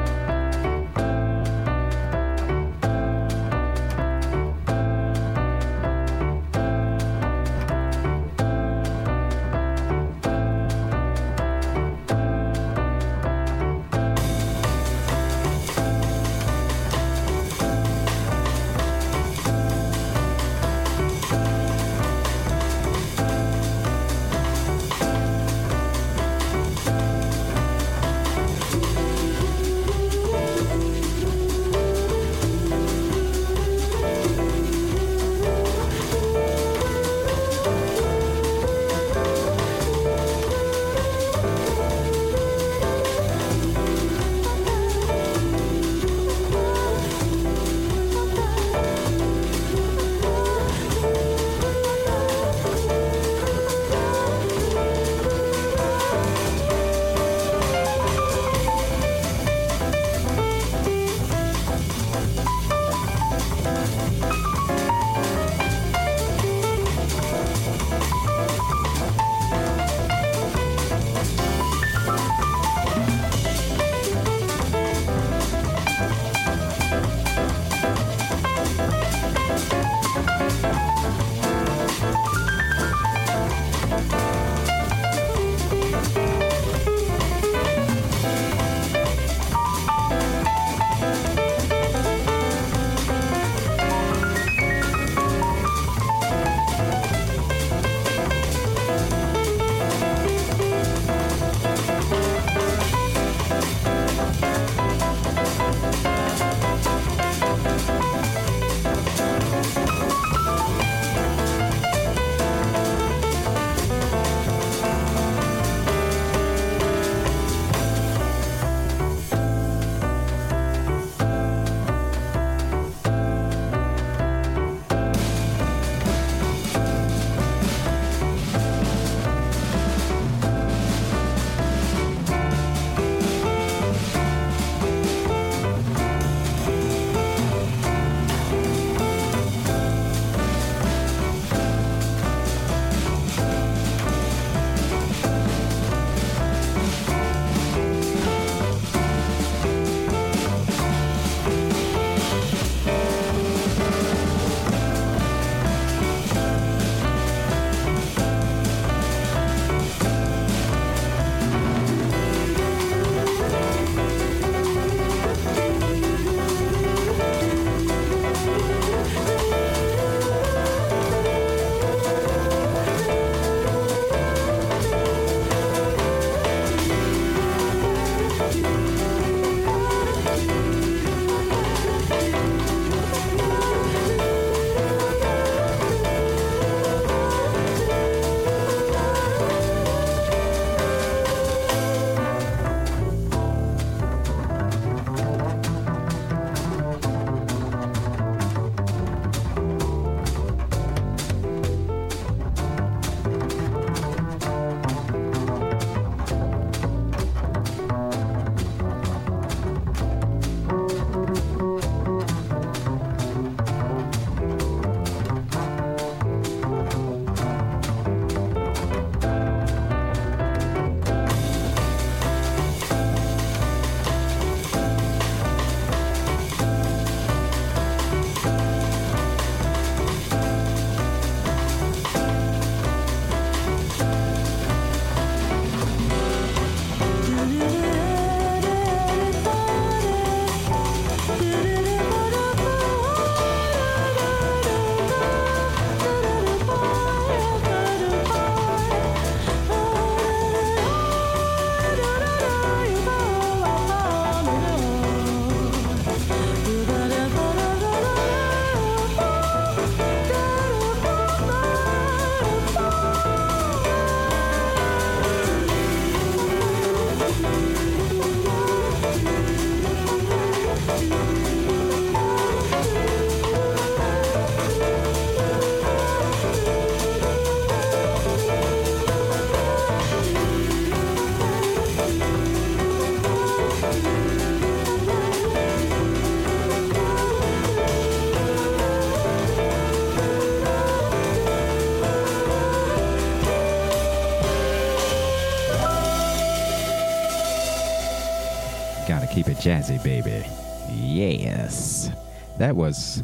[299.59, 300.45] jazzy, baby.
[300.91, 302.09] Yes.
[302.57, 303.23] That was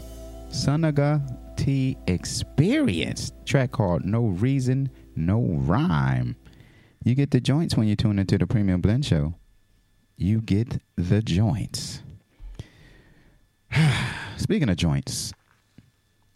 [0.49, 1.22] Sunaga
[1.56, 3.32] T Experience.
[3.45, 6.36] Track called No Reason, No Rhyme.
[7.03, 9.36] You get the joints when you tune into the Premium Blend Show.
[10.18, 12.02] You get the joints.
[14.38, 15.34] Speaking of joints,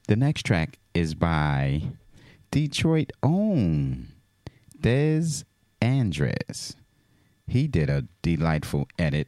[0.07, 1.84] the next track is by
[2.51, 4.07] Detroit own
[4.80, 5.43] Dez
[5.81, 6.76] Andres.
[7.47, 9.27] He did a delightful edit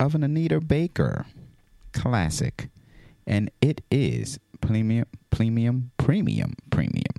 [0.00, 1.26] of an Anita Baker
[1.92, 2.70] classic,
[3.26, 7.14] and it is premium, premium, premium, premium,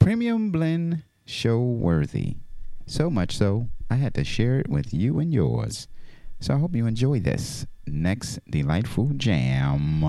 [0.00, 2.36] premium blend show worthy.
[2.86, 5.86] So much so, I had to share it with you and yours.
[6.40, 10.04] So I hope you enjoy this next delightful jam.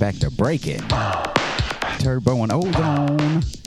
[0.00, 0.80] back to break it.
[2.00, 3.59] Turbo and Ozone.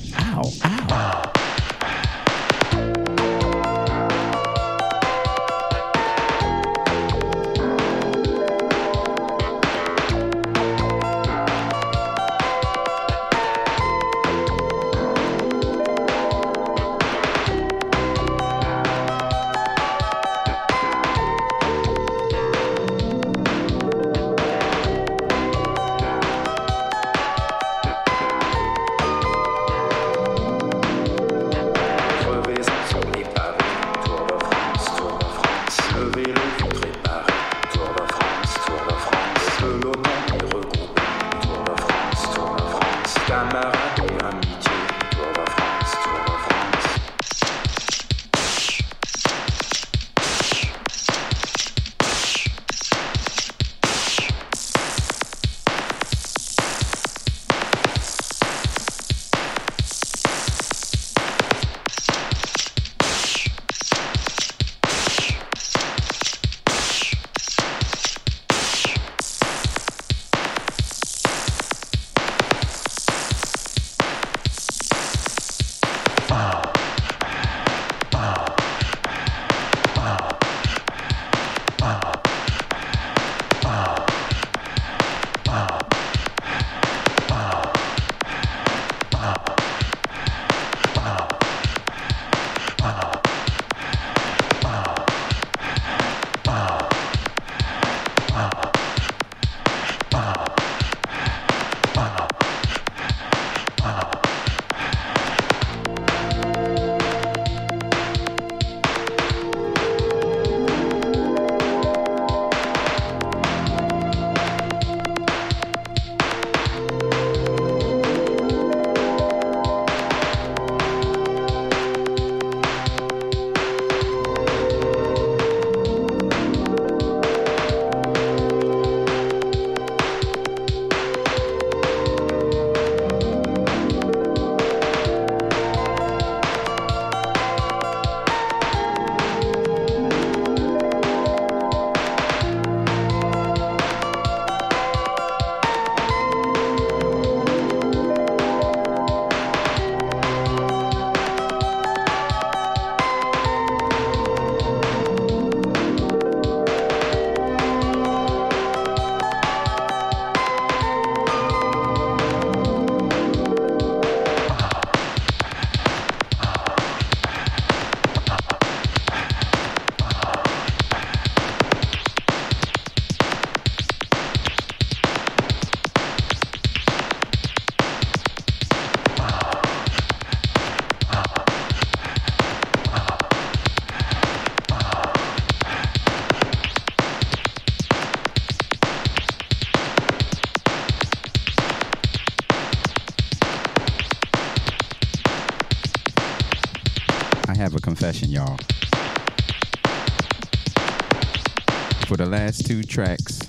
[202.63, 203.41] two tracks,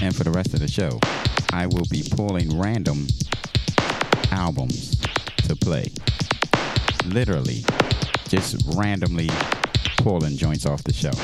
[0.00, 1.00] and for the rest of the show,
[1.52, 3.08] I will be pulling random
[4.30, 4.96] albums
[5.48, 5.90] to play.
[7.06, 7.64] Literally,
[8.28, 9.28] just randomly
[9.98, 11.16] pulling joints off the shelf.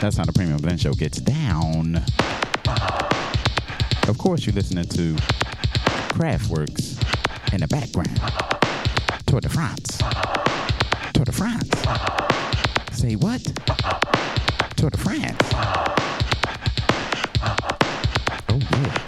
[0.00, 2.02] That's how the Premium Blend Show gets down.
[4.08, 5.14] Of course, you're listening to
[6.14, 7.02] Kraftwerks
[7.52, 8.20] in the background.
[9.26, 9.97] Tour de France.
[11.38, 11.70] France.
[12.90, 13.40] Say what?
[14.74, 15.36] Tour de France.
[18.48, 19.04] Oh yeah.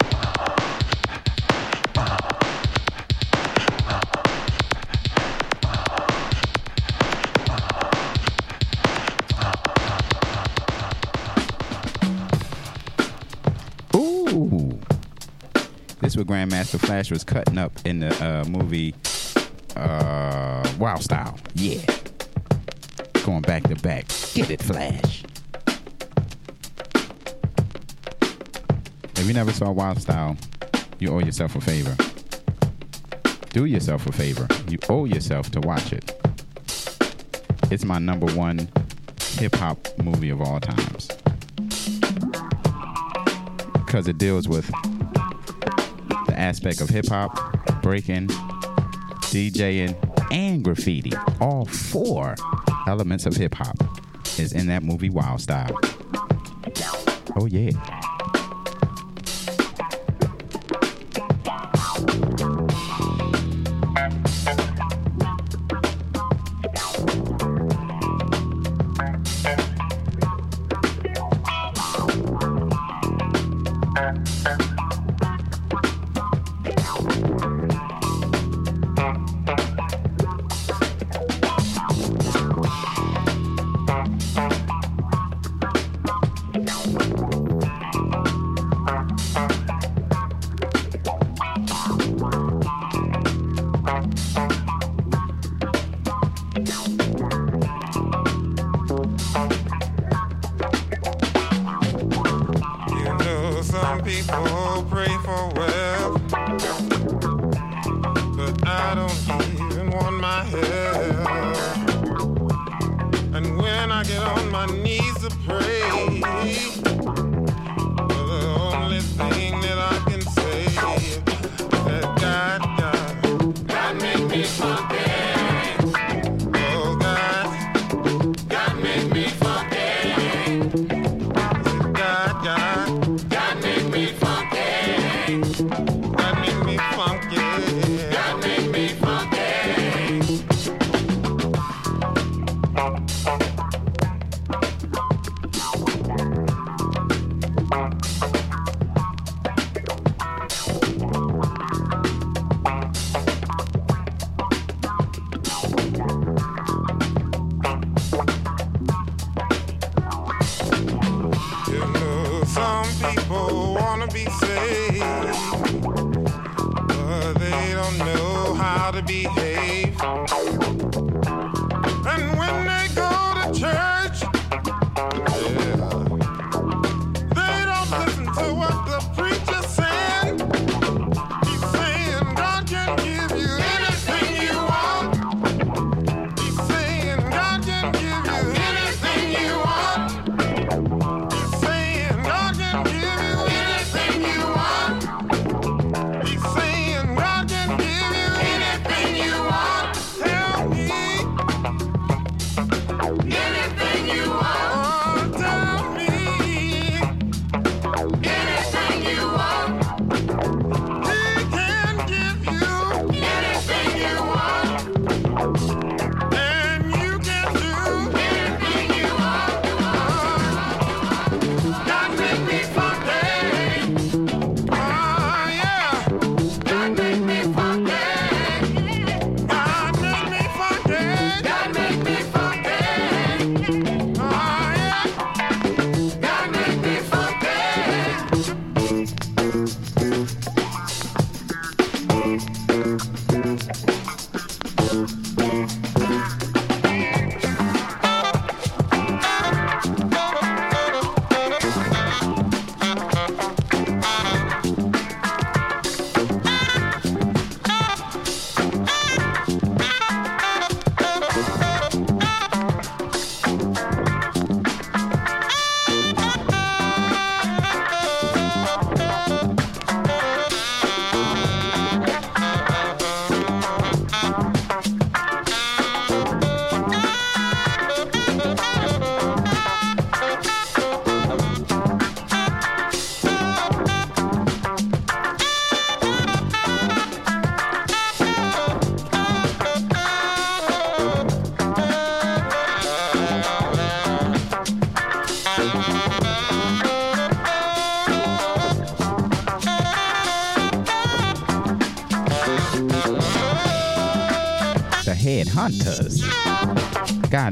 [13.93, 14.79] Ooh.
[15.99, 18.95] This what Grandmaster Flash was cutting up in the uh, movie
[19.75, 21.37] uh, Wild Style.
[21.55, 21.90] Yeah
[23.51, 24.07] back to back.
[24.33, 25.25] Get it, Flash.
[29.17, 30.37] If you never saw Wild Style,
[30.99, 31.93] you owe yourself a favor.
[33.49, 34.47] Do yourself a favor.
[34.69, 36.17] You owe yourself to watch it.
[37.69, 38.69] It's my number one
[39.19, 41.09] hip hop movie of all times.
[43.73, 44.67] Because it deals with
[46.27, 48.27] the aspect of hip hop, breaking,
[49.27, 49.93] DJing,
[50.31, 51.11] and graffiti.
[51.41, 52.35] All four
[52.87, 53.77] elements of hip hop
[54.39, 55.77] is in that movie Wild Style.
[57.35, 58.00] Oh yeah.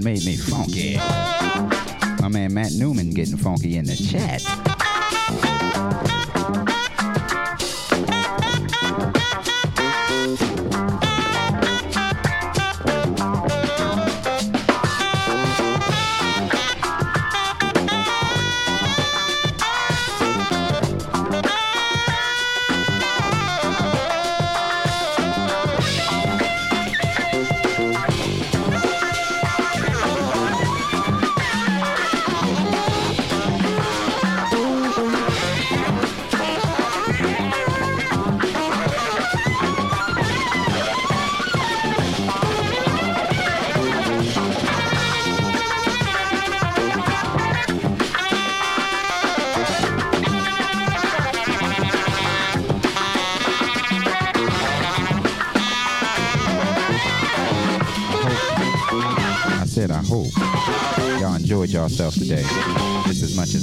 [0.03, 0.97] made me funky.
[2.21, 4.68] My man Matt Newman getting funky in the chat.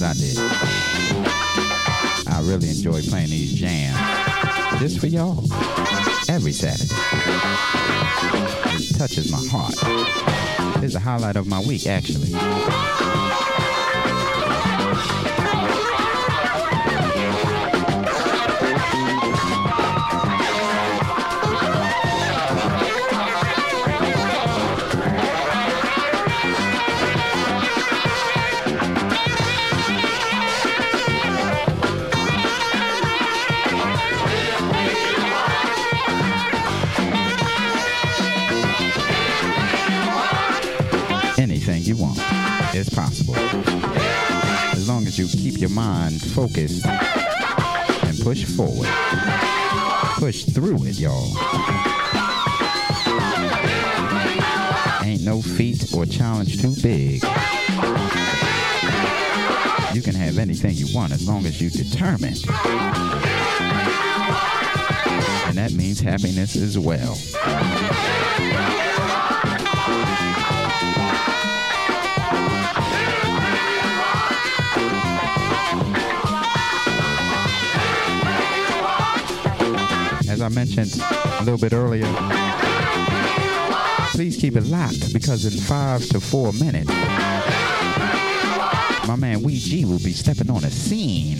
[0.02, 0.36] I did.
[2.28, 3.96] I really enjoy playing these jams
[4.80, 5.44] just for y'all
[6.28, 6.92] every Saturday.
[8.78, 9.74] It touches my heart.
[10.82, 12.32] It's the highlight of my week, actually.
[50.96, 51.36] It, y'all.
[55.04, 57.22] Ain't no feat or challenge too big.
[59.94, 62.44] You can have anything you want as long as you're determined.
[65.46, 67.16] And that means happiness as well.
[80.46, 82.06] I mentioned a little bit earlier,
[84.12, 86.88] please keep it locked because in five to four minutes,
[89.08, 91.38] my man Wee G will be stepping on a scene.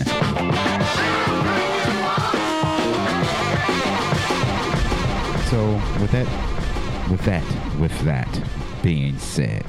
[5.48, 6.26] So with that,
[7.08, 8.42] with that, with that
[8.82, 9.64] being said,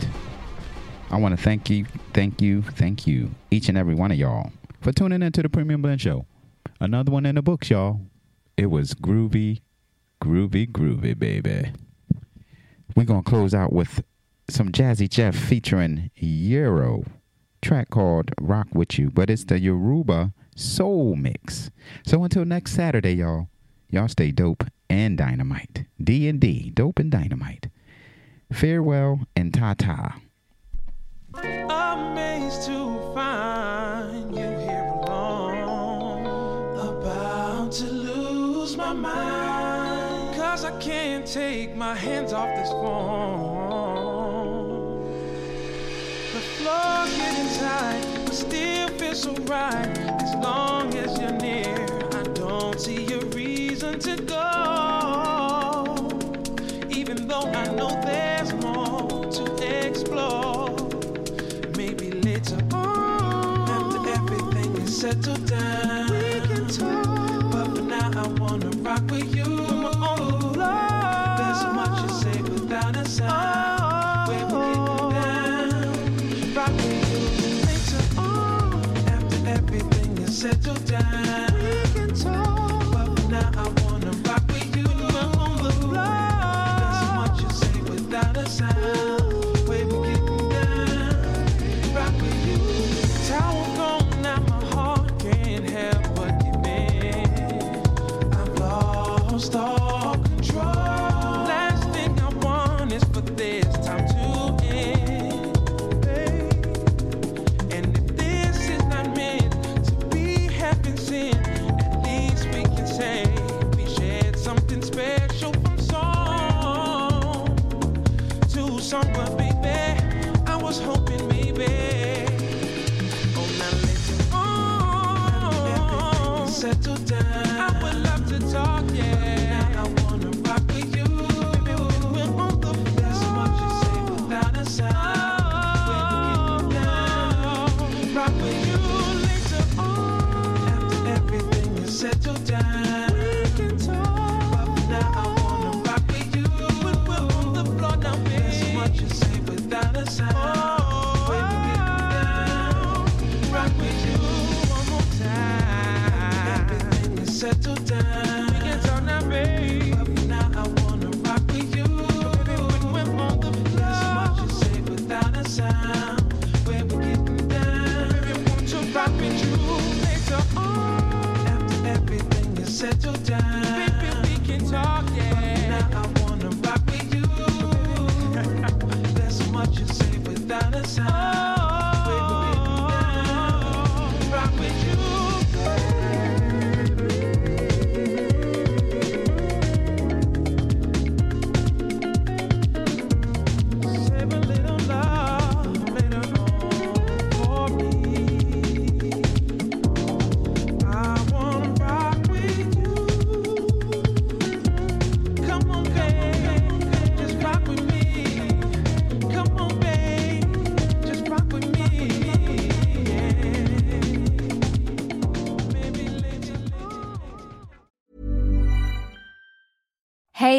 [1.12, 4.52] I want to thank you, thank you, thank you, each and every one of y'all
[4.82, 6.26] for tuning into the Premium Blend Show.
[6.80, 8.02] Another one in the books, y'all.
[8.58, 9.62] It was groovy,
[10.20, 11.72] groovy, groovy, baby.
[12.96, 14.04] We're gonna close out with
[14.50, 17.06] some Jazzy Jeff featuring Ayro
[17.62, 21.70] track called Rock With You, but it's the Yoruba Soul Mix.
[22.04, 23.50] So until next Saturday, y'all,
[23.92, 25.86] y'all stay dope and dynamite.
[26.04, 27.68] D and D, dope and dynamite.
[28.52, 30.20] Farewell and ta-ta.
[31.36, 33.87] Amazed to find
[38.88, 40.36] my mind.
[40.36, 43.68] Cause I can't take my hands off this phone.
[46.34, 49.98] The floor's getting tight, but still feels so right.
[50.22, 54.46] As long as you're near, I don't see a reason to go.
[56.90, 59.44] Even though I know there's more to
[59.86, 60.76] explore.
[61.76, 67.07] Maybe later on, after everything is settled down, we can talk.